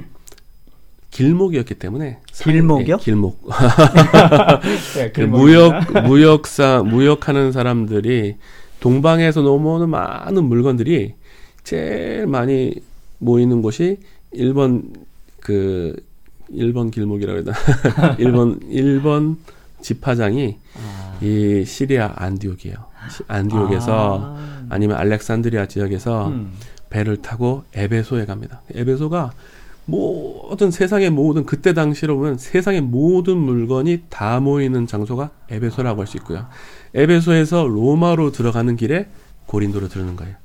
길목이었기 1.11 1.75
때문에 1.75 2.19
상- 2.31 2.51
길목이요? 2.51 2.95
예, 2.99 3.03
길목. 3.03 3.47
네, 4.95 5.11
그 5.11 5.21
무역 5.21 5.91
무역상 6.07 6.87
무역하는 6.89 7.51
사람들이 7.51 8.37
동방에서 8.79 9.41
넘어오는 9.41 9.89
많은 9.89 10.43
물건들이 10.45 11.15
제일 11.63 12.27
많이 12.27 12.73
모이는 13.19 13.61
곳이 13.61 13.97
일본 14.31 14.93
그 15.41 15.95
일본 16.49 16.91
길목이라고 16.91 17.39
해야 17.39 17.43
되나 17.45 18.15
일본 18.19 18.59
일본 18.69 19.37
집화장이 19.81 20.57
아. 20.75 21.17
이 21.21 21.63
시리아 21.65 22.13
안디옥이에요. 22.15 22.75
시- 23.11 23.23
안디옥에서 23.27 24.21
아. 24.35 24.65
아니면 24.69 24.97
알렉산드리아 24.97 25.67
지역에서 25.67 26.27
음. 26.29 26.51
배를 26.89 27.17
타고 27.21 27.63
에베소에 27.73 28.25
갑니다. 28.25 28.61
에베소가 28.73 29.31
모든 29.85 30.69
세상의 30.71 31.09
모든 31.11 31.45
그때 31.45 31.73
당시로 31.73 32.17
보면 32.17 32.37
세상의 32.37 32.81
모든 32.81 33.37
물건이 33.37 34.03
다 34.09 34.39
모이는 34.39 34.85
장소가 34.87 35.31
에베소라고 35.49 36.01
할 36.01 36.07
수 36.07 36.17
있고요. 36.17 36.45
에베소에서 36.97 37.67
로마로 37.67 38.31
들어가는 38.31 38.75
길에 38.75 39.07
고린도로 39.45 39.87
들어는 39.87 40.15
거예요. 40.15 40.35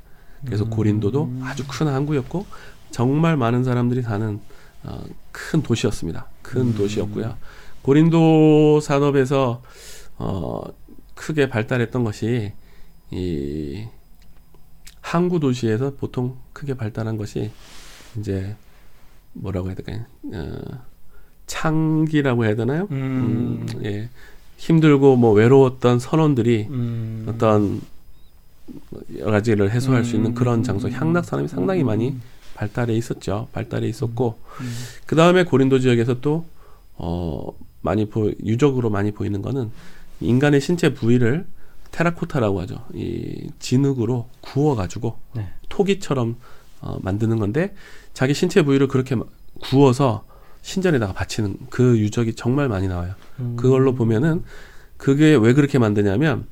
그래서 0.44 0.64
음. 0.64 0.70
고린도도 0.70 1.38
아주 1.42 1.64
큰 1.66 1.88
항구였고 1.88 2.46
정말 2.90 3.36
많은 3.36 3.64
사람들이 3.64 4.02
사는 4.02 4.38
어, 4.84 5.02
큰 5.30 5.62
도시였습니다. 5.62 6.26
큰 6.42 6.60
음. 6.60 6.74
도시였고요. 6.74 7.36
고린도 7.80 8.80
산업에서 8.80 9.62
어, 10.18 10.62
크게 11.14 11.48
발달했던 11.48 12.04
것이 12.04 12.52
이 13.10 13.86
항구 15.00 15.40
도시에서 15.40 15.94
보통 15.94 16.36
크게 16.52 16.74
발달한 16.74 17.16
것이 17.16 17.50
이제 18.18 18.56
뭐라고 19.32 19.68
해야 19.68 19.74
될까요? 19.74 20.04
어, 20.32 20.82
창기라고 21.46 22.44
해야 22.44 22.54
되나요? 22.54 22.88
음. 22.90 23.66
음, 23.72 23.84
예. 23.84 24.08
힘들고 24.62 25.16
뭐 25.16 25.32
외로웠던 25.32 25.98
선원들이 25.98 26.68
음. 26.70 27.26
어떤 27.28 27.80
여러 29.18 29.32
가지를 29.32 29.72
해소할 29.72 30.04
수 30.04 30.14
있는 30.14 30.30
음. 30.30 30.34
그런 30.34 30.62
장소 30.62 30.88
향락 30.88 31.24
산업이 31.24 31.48
상당히 31.48 31.82
많이 31.82 32.10
음. 32.10 32.22
발달해 32.54 32.94
있었죠. 32.94 33.48
발달해 33.52 33.88
있었고 33.88 34.38
음. 34.60 34.72
그 35.04 35.16
다음에 35.16 35.42
고린도 35.42 35.80
지역에서 35.80 36.20
또 36.20 36.44
어, 36.94 37.44
많이 37.80 38.08
보 38.08 38.30
유적으로 38.44 38.88
많이 38.88 39.10
보이는 39.10 39.42
거는 39.42 39.72
인간의 40.20 40.60
신체 40.60 40.94
부위를 40.94 41.44
테라코타라고 41.90 42.60
하죠. 42.60 42.84
이 42.94 43.48
진흙으로 43.58 44.28
구워가지고 44.42 45.16
네. 45.34 45.48
토기처럼 45.70 46.36
어, 46.82 46.98
만드는 47.02 47.40
건데 47.40 47.74
자기 48.14 48.32
신체 48.32 48.62
부위를 48.62 48.86
그렇게 48.86 49.16
마- 49.16 49.24
구워서 49.60 50.24
신전에다가 50.62 51.12
바치는 51.12 51.56
그 51.70 51.98
유적이 51.98 52.34
정말 52.34 52.68
많이 52.68 52.88
나와요. 52.88 53.14
음. 53.40 53.56
그걸로 53.56 53.94
보면은 53.94 54.42
그게 54.96 55.34
왜 55.34 55.52
그렇게 55.52 55.78
만드냐면 55.78 56.46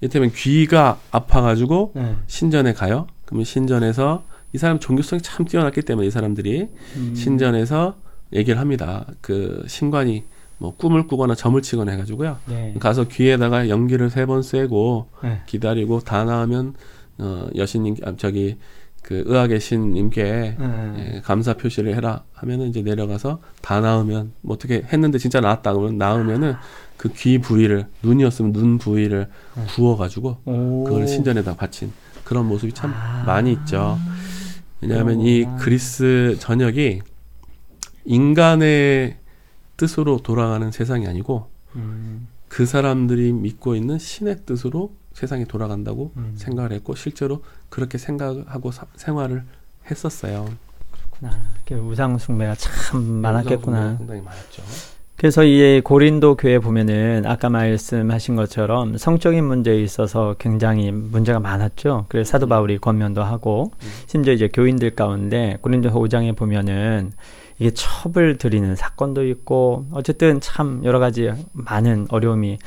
이를테면 0.00 0.30
귀가 0.34 0.98
아파가지고 1.10 1.92
네. 1.94 2.16
신전에 2.26 2.74
가요. 2.74 3.06
그러면 3.24 3.44
신전에서 3.44 4.24
이 4.52 4.58
사람 4.58 4.78
종교성이 4.78 5.22
참 5.22 5.46
뛰어났기 5.46 5.82
때문에 5.82 6.06
이 6.06 6.10
사람들이 6.10 6.68
음. 6.96 7.14
신전에서 7.14 7.96
얘기를 8.34 8.60
합니다. 8.60 9.06
그 9.20 9.64
신관이 9.66 10.24
뭐 10.58 10.76
꿈을 10.76 11.06
꾸거나 11.06 11.34
점을 11.34 11.60
치거나 11.60 11.92
해가지고요. 11.92 12.38
네. 12.46 12.74
가서 12.78 13.04
귀에다가 13.08 13.68
연기를 13.68 14.10
세 14.10 14.26
번 14.26 14.42
쐬고 14.42 15.08
네. 15.22 15.40
기다리고 15.46 16.00
다 16.00 16.24
나오면 16.24 16.74
어 17.18 17.46
여신님 17.56 17.96
아, 18.04 18.12
저기 18.16 18.56
그 19.04 19.22
의학의 19.26 19.60
신님께 19.60 20.56
네. 20.58 21.14
예, 21.16 21.20
감사 21.20 21.54
표시를 21.54 21.94
해라 21.94 22.24
하면은 22.32 22.68
이제 22.68 22.82
내려가서 22.82 23.40
다 23.60 23.80
나으면 23.80 24.32
뭐 24.40 24.54
어떻게 24.54 24.82
했는데 24.92 25.18
진짜 25.18 25.40
나았다 25.40 25.72
그러면 25.74 25.98
나으면은 25.98 26.54
그 26.96 27.10
귀 27.12 27.38
부위를 27.38 27.86
눈이었으면 28.02 28.52
눈 28.52 28.78
부위를 28.78 29.28
네. 29.56 29.64
구워가지고 29.74 30.38
오. 30.44 30.84
그걸 30.84 31.06
신전에다 31.06 31.54
바친 31.56 31.92
그런 32.24 32.46
모습이 32.46 32.72
참 32.72 32.92
아. 32.94 33.24
많이 33.26 33.52
있죠. 33.52 33.98
왜냐하면 34.80 35.20
이 35.20 35.40
그렇구나. 35.40 35.62
그리스 35.62 36.36
전역이 36.40 37.00
인간의 38.06 39.18
뜻으로 39.76 40.18
돌아가는 40.22 40.70
세상이 40.70 41.06
아니고 41.06 41.50
음, 41.76 42.28
그 42.48 42.64
사람들이 42.64 43.32
믿고 43.32 43.74
있는 43.74 43.98
신의 43.98 44.40
뜻으로 44.46 44.94
세상이 45.14 45.46
돌아간다고 45.46 46.12
음. 46.16 46.34
생각을 46.36 46.72
했고 46.72 46.94
실제로 46.94 47.42
그렇게 47.70 47.98
생각하고 47.98 48.70
사- 48.70 48.86
생활을 48.96 49.42
했었어요. 49.90 50.46
그렇구나. 50.90 51.40
그 51.64 51.74
우상 51.76 52.18
숭배가 52.18 52.54
참 52.56 53.02
많았겠구나. 53.02 53.96
상당히 53.96 54.20
많았죠. 54.20 54.62
그래서 55.16 55.44
이 55.44 55.80
고린도 55.82 56.34
교회 56.36 56.58
보면은 56.58 57.22
아까 57.26 57.48
말씀하신 57.48 58.34
것처럼 58.34 58.98
성적인 58.98 59.44
문제에 59.44 59.80
있어서 59.80 60.34
굉장히 60.40 60.90
문제가 60.90 61.38
많았죠. 61.38 62.06
그래서 62.08 62.28
사도 62.32 62.48
바울이 62.48 62.78
권면도 62.78 63.22
하고 63.22 63.70
음. 63.80 63.88
심지어 64.06 64.32
이제 64.34 64.48
교인들 64.52 64.96
가운데 64.96 65.56
고린도 65.62 65.90
5장에 65.90 66.36
보면은 66.36 67.12
이게 67.58 67.70
첩을 67.72 68.36
들이는 68.36 68.74
사건도 68.76 69.26
있고 69.28 69.86
어쨌든 69.92 70.40
참 70.40 70.80
여러 70.84 70.98
가지 70.98 71.30
많은 71.52 72.06
어려움이 72.10 72.58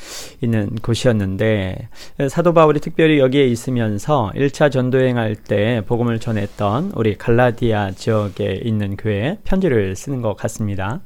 있는 0.42 0.76
곳이었는데 0.82 1.90
사도 2.30 2.54
바울이 2.54 2.80
특별히 2.80 3.20
여기에 3.20 3.48
있으면서 3.48 4.32
1차 4.36 4.72
전도행할 4.72 5.36
때 5.36 5.82
복음을 5.86 6.20
전했던 6.20 6.94
우리 6.96 7.18
갈라디아 7.18 7.92
지역에 7.92 8.62
있는 8.64 8.96
교회에 8.96 9.40
편지를 9.44 9.96
쓰는 9.96 10.22
것 10.22 10.36
같습니다. 10.36 11.02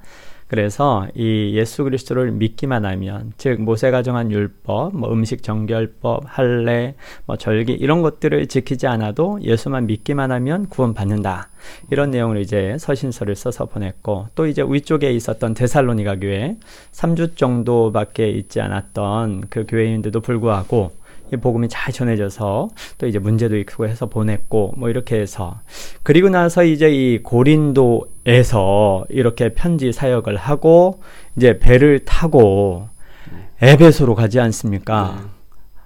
그래서 0.51 1.07
이 1.15 1.53
예수 1.55 1.85
그리스도를 1.85 2.33
믿기만 2.33 2.83
하면 2.83 3.31
즉 3.37 3.61
모세가 3.61 4.03
정한 4.03 4.33
율법, 4.33 4.93
뭐 4.97 5.09
음식 5.13 5.43
정결법, 5.43 6.23
할례, 6.25 6.95
뭐 7.25 7.37
절기 7.37 7.71
이런 7.71 8.01
것들을 8.01 8.47
지키지 8.47 8.85
않아도 8.85 9.39
예수만 9.43 9.87
믿기만 9.87 10.29
하면 10.29 10.67
구원받는다. 10.67 11.47
이런 11.89 12.11
내용으로 12.11 12.41
이제 12.41 12.75
서신서를 12.77 13.35
써서 13.35 13.63
보냈고 13.63 14.27
또 14.35 14.45
이제 14.45 14.61
위쪽에 14.67 15.13
있었던 15.13 15.53
데살로니가 15.53 16.17
교회 16.19 16.57
3주 16.91 17.37
정도밖에 17.37 18.29
있지 18.29 18.59
않았던 18.59 19.43
그 19.49 19.65
교회인데도 19.65 20.19
불구하고 20.19 20.91
이 20.91 21.00
복음이 21.37 21.69
잘 21.69 21.93
전해져서 21.93 22.69
또 22.97 23.07
이제 23.07 23.19
문제도 23.19 23.57
있고 23.57 23.87
해서 23.87 24.07
보냈고 24.07 24.73
뭐 24.77 24.89
이렇게 24.89 25.19
해서 25.19 25.61
그리고 26.03 26.29
나서 26.29 26.63
이제 26.63 26.89
이 26.89 27.21
고린도에서 27.23 29.05
이렇게 29.09 29.53
편지 29.53 29.91
사역을 29.91 30.35
하고 30.35 31.01
이제 31.35 31.59
배를 31.59 31.99
타고 32.05 32.89
에베소로 33.61 34.15
가지 34.15 34.39
않습니까? 34.39 35.19
네. 35.21 35.29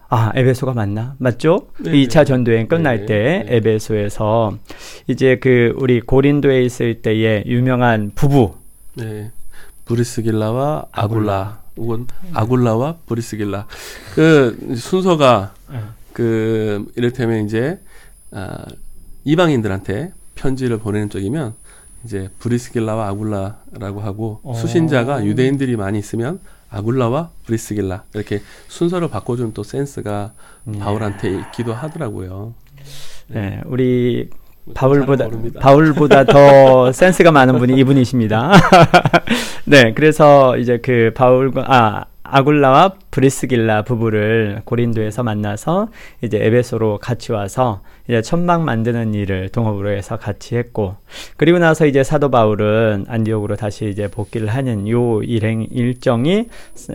아, 0.09 0.31
에베소가 0.35 0.73
맞나? 0.73 1.15
맞죠? 1.17 1.67
네, 1.79 1.91
2차 1.91 2.19
네. 2.19 2.25
전도행 2.25 2.67
끝날 2.67 2.99
네, 3.01 3.05
때 3.05 3.45
네. 3.47 3.55
에베소에서 3.57 4.57
이제 5.07 5.37
그 5.37 5.73
우리 5.77 5.99
고린도에 5.99 6.63
있을 6.63 7.01
때의 7.01 7.43
유명한 7.47 8.11
부부 8.15 8.55
네. 8.95 9.31
브리스길라와 9.85 10.85
아굴라 10.91 11.64
혹은 11.77 12.07
아굴라와 12.33 12.97
브리스길라 13.05 13.67
그 14.13 14.75
순서가 14.77 15.53
그 16.13 16.85
이를테면 16.95 17.45
이제 17.45 17.79
아, 18.31 18.65
이방인들한테 19.25 20.13
편지를 20.35 20.77
보내는 20.79 21.09
쪽이면 21.09 21.53
이제 22.05 22.29
브리스길라와 22.39 23.07
아굴라라고 23.09 24.01
하고 24.01 24.39
어. 24.43 24.53
수신자가 24.53 25.25
유대인들이 25.25 25.75
많이 25.75 25.99
있으면 25.99 26.39
아굴라와 26.69 27.31
브리스길라 27.45 28.03
이렇게 28.13 28.41
순서를 28.67 29.09
바꿔주는 29.09 29.53
또 29.53 29.63
센스가 29.63 30.33
네. 30.65 30.79
바울한테 30.79 31.37
있기도 31.39 31.73
하더라고요. 31.73 32.53
네, 33.27 33.61
우리 33.65 34.29
잘 34.29 34.44
바울보다. 34.73 35.29
바울보다 35.59 36.23
더 36.25 36.91
센스가 36.93 37.31
많은 37.31 37.57
분이 37.59 37.77
이분이십니다. 37.79 38.51
네, 39.65 39.93
그래서 39.93 40.57
이제 40.57 40.79
그 40.81 41.11
바울과 41.15 41.65
아 41.67 42.05
아굴라와 42.23 42.95
브리스길라 43.11 43.83
부부를 43.83 44.63
고린도에서 44.65 45.21
만나서 45.21 45.89
이제 46.23 46.43
에베소로 46.43 46.97
같이 46.97 47.31
와서 47.31 47.81
이제 48.07 48.21
천막 48.21 48.63
만드는 48.63 49.13
일을 49.13 49.49
동업으로 49.49 49.91
해서 49.91 50.17
같이 50.17 50.55
했고 50.55 50.95
그리고 51.37 51.59
나서 51.59 51.85
이제 51.85 52.03
사도 52.03 52.31
바울은 52.31 53.05
안디옥으로 53.07 53.55
다시 53.55 53.89
이제 53.89 54.09
복귀를 54.09 54.47
하는 54.47 54.87
요 54.89 55.21
일행 55.21 55.67
일정이 55.69 56.47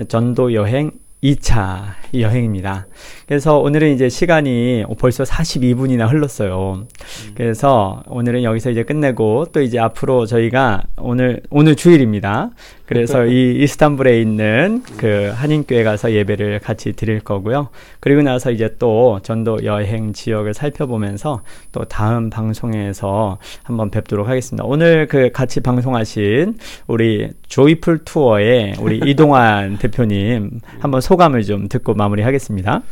전도 0.08 0.52
여행 0.54 0.90
2차 1.22 1.82
여행입니다. 2.14 2.86
그래서 3.30 3.60
오늘은 3.60 3.94
이제 3.94 4.08
시간이 4.08 4.84
벌써 4.98 5.22
42분이나 5.22 6.10
흘렀어요. 6.10 6.88
그래서 7.36 8.02
오늘은 8.08 8.42
여기서 8.42 8.70
이제 8.70 8.82
끝내고 8.82 9.46
또 9.52 9.62
이제 9.62 9.78
앞으로 9.78 10.26
저희가 10.26 10.82
오늘 10.96 11.40
오늘 11.48 11.76
주일입니다. 11.76 12.50
그래서 12.86 13.26
이 13.30 13.62
이스탄불에 13.62 14.20
있는 14.20 14.82
그 14.96 15.30
한인교회 15.32 15.84
가서 15.84 16.10
예배를 16.10 16.58
같이 16.58 16.92
드릴 16.92 17.20
거고요. 17.20 17.68
그리고 18.00 18.20
나서 18.22 18.50
이제 18.50 18.74
또 18.80 19.20
전도 19.22 19.64
여행 19.64 20.12
지역을 20.12 20.52
살펴보면서 20.52 21.42
또 21.70 21.84
다음 21.84 22.30
방송에서 22.30 23.38
한번 23.62 23.92
뵙도록 23.92 24.26
하겠습니다. 24.26 24.64
오늘 24.66 25.06
그 25.06 25.30
같이 25.30 25.60
방송하신 25.60 26.58
우리 26.88 27.30
조이풀 27.46 27.98
투어의 28.04 28.74
우리 28.80 28.98
이동환 29.08 29.78
대표님 29.78 30.58
한번 30.80 31.00
소감을 31.00 31.44
좀 31.44 31.68
듣고 31.68 31.94
마무리하겠습니다. 31.94 32.82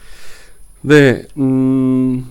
네, 0.83 1.27
음, 1.37 2.25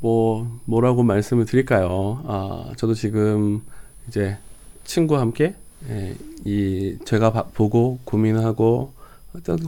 뭐, 0.00 0.60
뭐라고 0.66 1.02
말씀을 1.02 1.46
드릴까요? 1.46 2.22
아, 2.26 2.72
저도 2.76 2.94
지금 2.94 3.62
이제 4.08 4.36
친구와 4.84 5.20
함께, 5.20 5.54
예, 5.88 6.14
이, 6.44 6.98
제가 7.04 7.32
바- 7.32 7.44
보고 7.54 7.98
고민하고, 8.04 8.92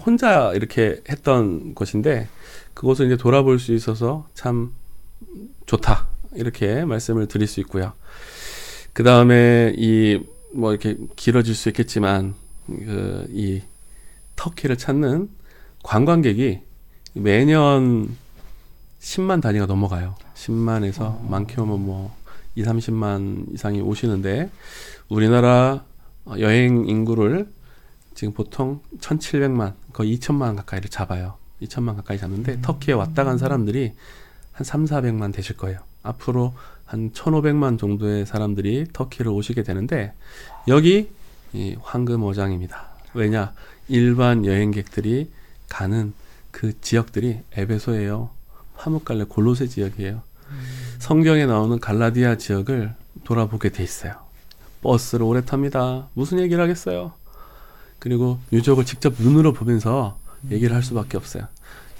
혼자 0.04 0.52
이렇게 0.54 1.02
했던 1.08 1.74
것인데, 1.74 2.28
그것을 2.74 3.06
이제 3.06 3.16
돌아볼 3.16 3.58
수 3.58 3.74
있어서 3.74 4.28
참 4.34 4.72
좋다. 5.66 6.06
이렇게 6.34 6.84
말씀을 6.84 7.26
드릴 7.26 7.46
수 7.46 7.60
있고요. 7.60 7.92
그 8.92 9.02
다음에 9.02 9.74
이, 9.76 10.20
뭐 10.52 10.72
이렇게 10.72 10.96
길어질 11.16 11.54
수 11.54 11.68
있겠지만, 11.70 12.34
그, 12.66 13.26
이, 13.30 13.62
터키를 14.36 14.76
찾는 14.76 15.28
관광객이 15.82 16.67
매년 17.14 18.16
10만 19.00 19.40
단위가 19.40 19.66
넘어가요. 19.66 20.14
10만에서 20.34 21.26
많게 21.28 21.60
오면 21.60 21.84
뭐 21.84 22.14
2, 22.54 22.62
30만 22.64 23.54
이상이 23.54 23.80
오시는데 23.80 24.50
우리나라 25.08 25.84
어, 26.24 26.34
여행 26.38 26.86
인구를 26.86 27.48
지금 28.14 28.34
보통 28.34 28.80
1,700만 29.00 29.74
거의 29.92 30.18
2천만 30.18 30.56
가까이를 30.56 30.90
잡아요. 30.90 31.34
2천만 31.62 31.96
가까이 31.96 32.18
잡는데 32.18 32.60
터키에 32.62 32.94
왔다 32.94 33.24
간 33.24 33.38
사람들이 33.38 33.92
한 34.52 34.64
3, 34.64 34.84
400만 34.86 35.32
되실 35.32 35.56
거예요. 35.56 35.78
앞으로 36.02 36.54
한 36.84 37.12
1,500만 37.12 37.78
정도의 37.78 38.26
사람들이 38.26 38.86
터키를 38.92 39.30
오시게 39.30 39.62
되는데 39.62 40.12
여기 40.66 41.10
이 41.52 41.76
황금 41.80 42.22
어장입니다. 42.24 42.88
왜냐? 43.14 43.52
일반 43.88 44.44
여행객들이 44.44 45.30
가는 45.68 46.12
그 46.58 46.72
지역들이 46.80 47.38
에베소예요. 47.52 48.30
화목갈래 48.74 49.26
골로새 49.28 49.68
지역이에요. 49.68 50.22
성경에 50.98 51.46
나오는 51.46 51.78
갈라디아 51.78 52.36
지역을 52.36 52.94
돌아보게 53.22 53.68
돼 53.68 53.84
있어요. 53.84 54.14
버스를 54.82 55.24
오래 55.24 55.44
탑니다. 55.44 56.08
무슨 56.14 56.40
얘기를 56.40 56.60
하겠어요? 56.60 57.12
그리고 58.00 58.40
유적을 58.52 58.84
직접 58.86 59.14
눈으로 59.20 59.52
보면서 59.52 60.18
얘기를 60.50 60.74
할 60.74 60.82
수밖에 60.82 61.16
없어요. 61.16 61.44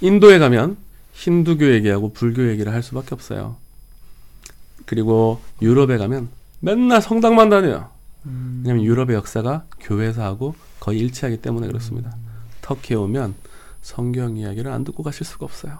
인도에 0.01 0.41
가면 0.41 0.77
힌두교 1.13 1.73
얘기하고 1.75 2.13
불교 2.13 2.49
얘기를 2.49 2.73
할 2.73 2.83
수밖에 2.83 3.15
없어요. 3.15 3.55
그리고 4.87 5.41
유럽에 5.63 5.99
가면 5.99 6.31
맨날 6.59 7.01
성당만 7.01 7.49
다녀요. 7.49 7.91
왜냐면 8.25 8.83
유럽의 8.83 9.15
역사가 9.15 9.67
교회사하고 9.79 10.57
거의 10.81 10.99
일치하기 10.99 11.43
때문에 11.43 11.69
그렇습니다. 11.69 12.17
터키에 12.63 12.97
오면 12.97 13.37
성경 13.81 14.37
이야기를 14.37 14.71
안 14.71 14.85
듣고 14.85 15.03
가실 15.03 15.27
수가 15.27 15.45
없어요. 15.47 15.79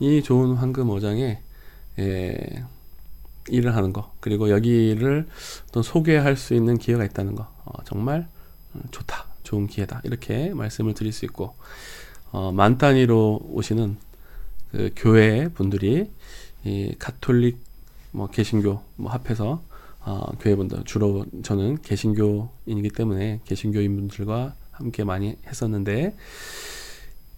이 0.00 0.22
좋은 0.22 0.56
황금 0.56 0.90
어장에 0.90 1.40
예, 1.98 2.64
일을 3.48 3.74
하는 3.74 3.92
거 3.92 4.12
그리고 4.20 4.50
여기를 4.50 5.26
또 5.72 5.82
소개할 5.82 6.36
수 6.36 6.54
있는 6.54 6.78
기회가 6.78 7.04
있다는 7.04 7.34
거 7.34 7.48
어, 7.64 7.82
정말 7.84 8.28
음, 8.74 8.82
좋다 8.90 9.26
좋은 9.42 9.66
기회다 9.66 10.02
이렇게 10.04 10.52
말씀을 10.52 10.94
드릴 10.94 11.12
수 11.12 11.24
있고 11.24 11.54
어, 12.32 12.52
만 12.52 12.76
단위로 12.76 13.40
오시는 13.52 13.96
그 14.72 14.90
교회 14.96 15.48
분들이 15.48 16.10
이 16.64 16.94
가톨릭 16.98 17.58
뭐 18.10 18.28
개신교 18.28 18.82
뭐 18.96 19.10
합해서 19.10 19.62
어, 20.00 20.32
교회분들 20.40 20.84
주로 20.84 21.24
저는 21.42 21.82
개신교인이기 21.82 22.90
때문에 22.90 23.40
개신교인 23.44 23.96
분들과 23.96 24.54
함께 24.72 25.04
많이 25.04 25.36
했었는데 25.46 26.14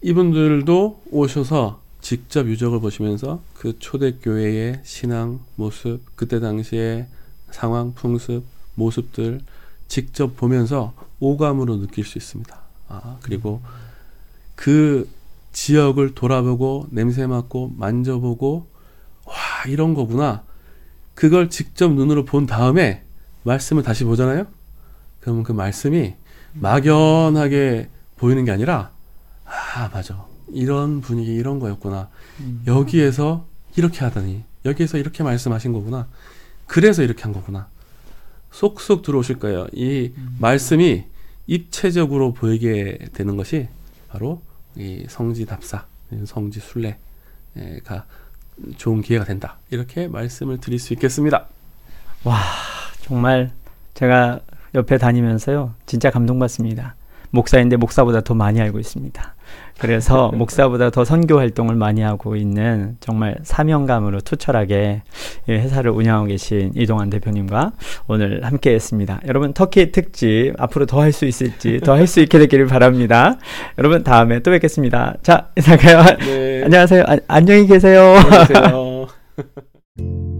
이분들도 0.01 1.03
오셔서 1.11 1.81
직접 2.01 2.47
유적을 2.47 2.79
보시면서 2.79 3.41
그 3.53 3.77
초대교회의 3.77 4.81
신앙 4.83 5.39
모습, 5.55 5.99
그때 6.15 6.39
당시의 6.39 7.07
상황, 7.51 7.93
풍습, 7.93 8.45
모습들 8.75 9.41
직접 9.89 10.37
보면서 10.37 10.93
오감으로 11.19 11.81
느낄 11.81 12.05
수 12.05 12.17
있습니다. 12.17 12.57
아, 12.87 13.17
그리고 13.21 13.61
그 14.55 15.09
지역을 15.51 16.15
돌아보고 16.15 16.87
냄새 16.91 17.27
맡고 17.27 17.73
만져보고 17.75 18.67
와 19.25 19.35
이런 19.67 19.93
거구나. 19.93 20.43
그걸 21.13 21.49
직접 21.49 21.91
눈으로 21.91 22.23
본 22.23 22.45
다음에 22.45 23.03
말씀을 23.43 23.83
다시 23.83 24.05
보잖아요. 24.05 24.45
그러면 25.19 25.43
그 25.43 25.51
말씀이 25.51 26.13
막연하게 26.53 27.89
보이는 28.15 28.45
게 28.45 28.51
아니라 28.51 28.91
아 29.49 29.89
맞아 29.91 30.25
이런 30.51 31.01
분위기 31.01 31.33
이런 31.33 31.59
거였구나. 31.59 32.09
음. 32.39 32.63
여기에서 32.67 33.45
이렇게 33.75 33.99
하더니 33.99 34.43
여기에서 34.65 34.97
이렇게 34.97 35.23
말씀하신 35.23 35.73
거구나. 35.73 36.07
그래서 36.67 37.03
이렇게 37.03 37.23
한 37.23 37.33
거구나. 37.33 37.67
쏙쏙 38.51 39.03
들어오실 39.03 39.39
거예요. 39.39 39.67
이 39.73 40.11
음. 40.15 40.37
말씀이 40.39 41.05
입체적으로 41.47 42.33
보이게 42.33 42.97
되는 43.13 43.35
것이 43.35 43.67
바로 44.07 44.41
이 44.75 45.05
성지 45.09 45.45
답사, 45.45 45.85
성지 46.25 46.59
순례가 46.59 48.05
좋은 48.77 49.01
기회가 49.01 49.25
된다. 49.25 49.57
이렇게 49.71 50.07
말씀을 50.07 50.59
드릴 50.59 50.79
수 50.79 50.93
있겠습니다. 50.93 51.47
와, 52.23 52.39
정말 53.01 53.51
제가 53.93 54.41
옆에 54.75 54.97
다니면서요. 54.97 55.73
진짜 55.85 56.11
감동받습니다. 56.11 56.95
목사인데 57.31 57.77
목사보다 57.77 58.21
더 58.21 58.33
많이 58.35 58.61
알고 58.61 58.79
있습니다. 58.79 59.35
그래서 59.79 60.29
목사보다 60.35 60.89
더 60.89 61.05
선교 61.05 61.37
활동을 61.37 61.75
많이 61.75 62.01
하고 62.01 62.35
있는 62.35 62.97
정말 62.99 63.37
사명감으로 63.43 64.19
투철하게 64.19 65.03
회사를 65.47 65.91
운영하고 65.91 66.27
계신 66.27 66.71
이동환 66.75 67.09
대표님과 67.09 67.71
오늘 68.07 68.43
함께 68.43 68.73
했습니다. 68.73 69.21
여러분, 69.25 69.53
터키 69.53 69.91
특집 69.93 70.53
앞으로 70.57 70.85
더 70.85 70.99
할 70.99 71.13
수 71.13 71.25
있을지 71.25 71.79
더 71.79 71.93
할 71.95 72.07
수 72.07 72.19
있게 72.19 72.39
되기를 72.39 72.65
바랍니다. 72.67 73.37
여러분, 73.77 74.03
다음에 74.03 74.39
또 74.39 74.51
뵙겠습니다. 74.51 75.15
자, 75.23 75.47
인사가요. 75.55 76.17
네. 76.19 76.63
안녕하세요. 76.65 77.03
아, 77.07 77.17
안녕히 77.29 77.65
계세요. 77.65 78.15
안녕히 78.17 78.47
계세요. 78.47 79.07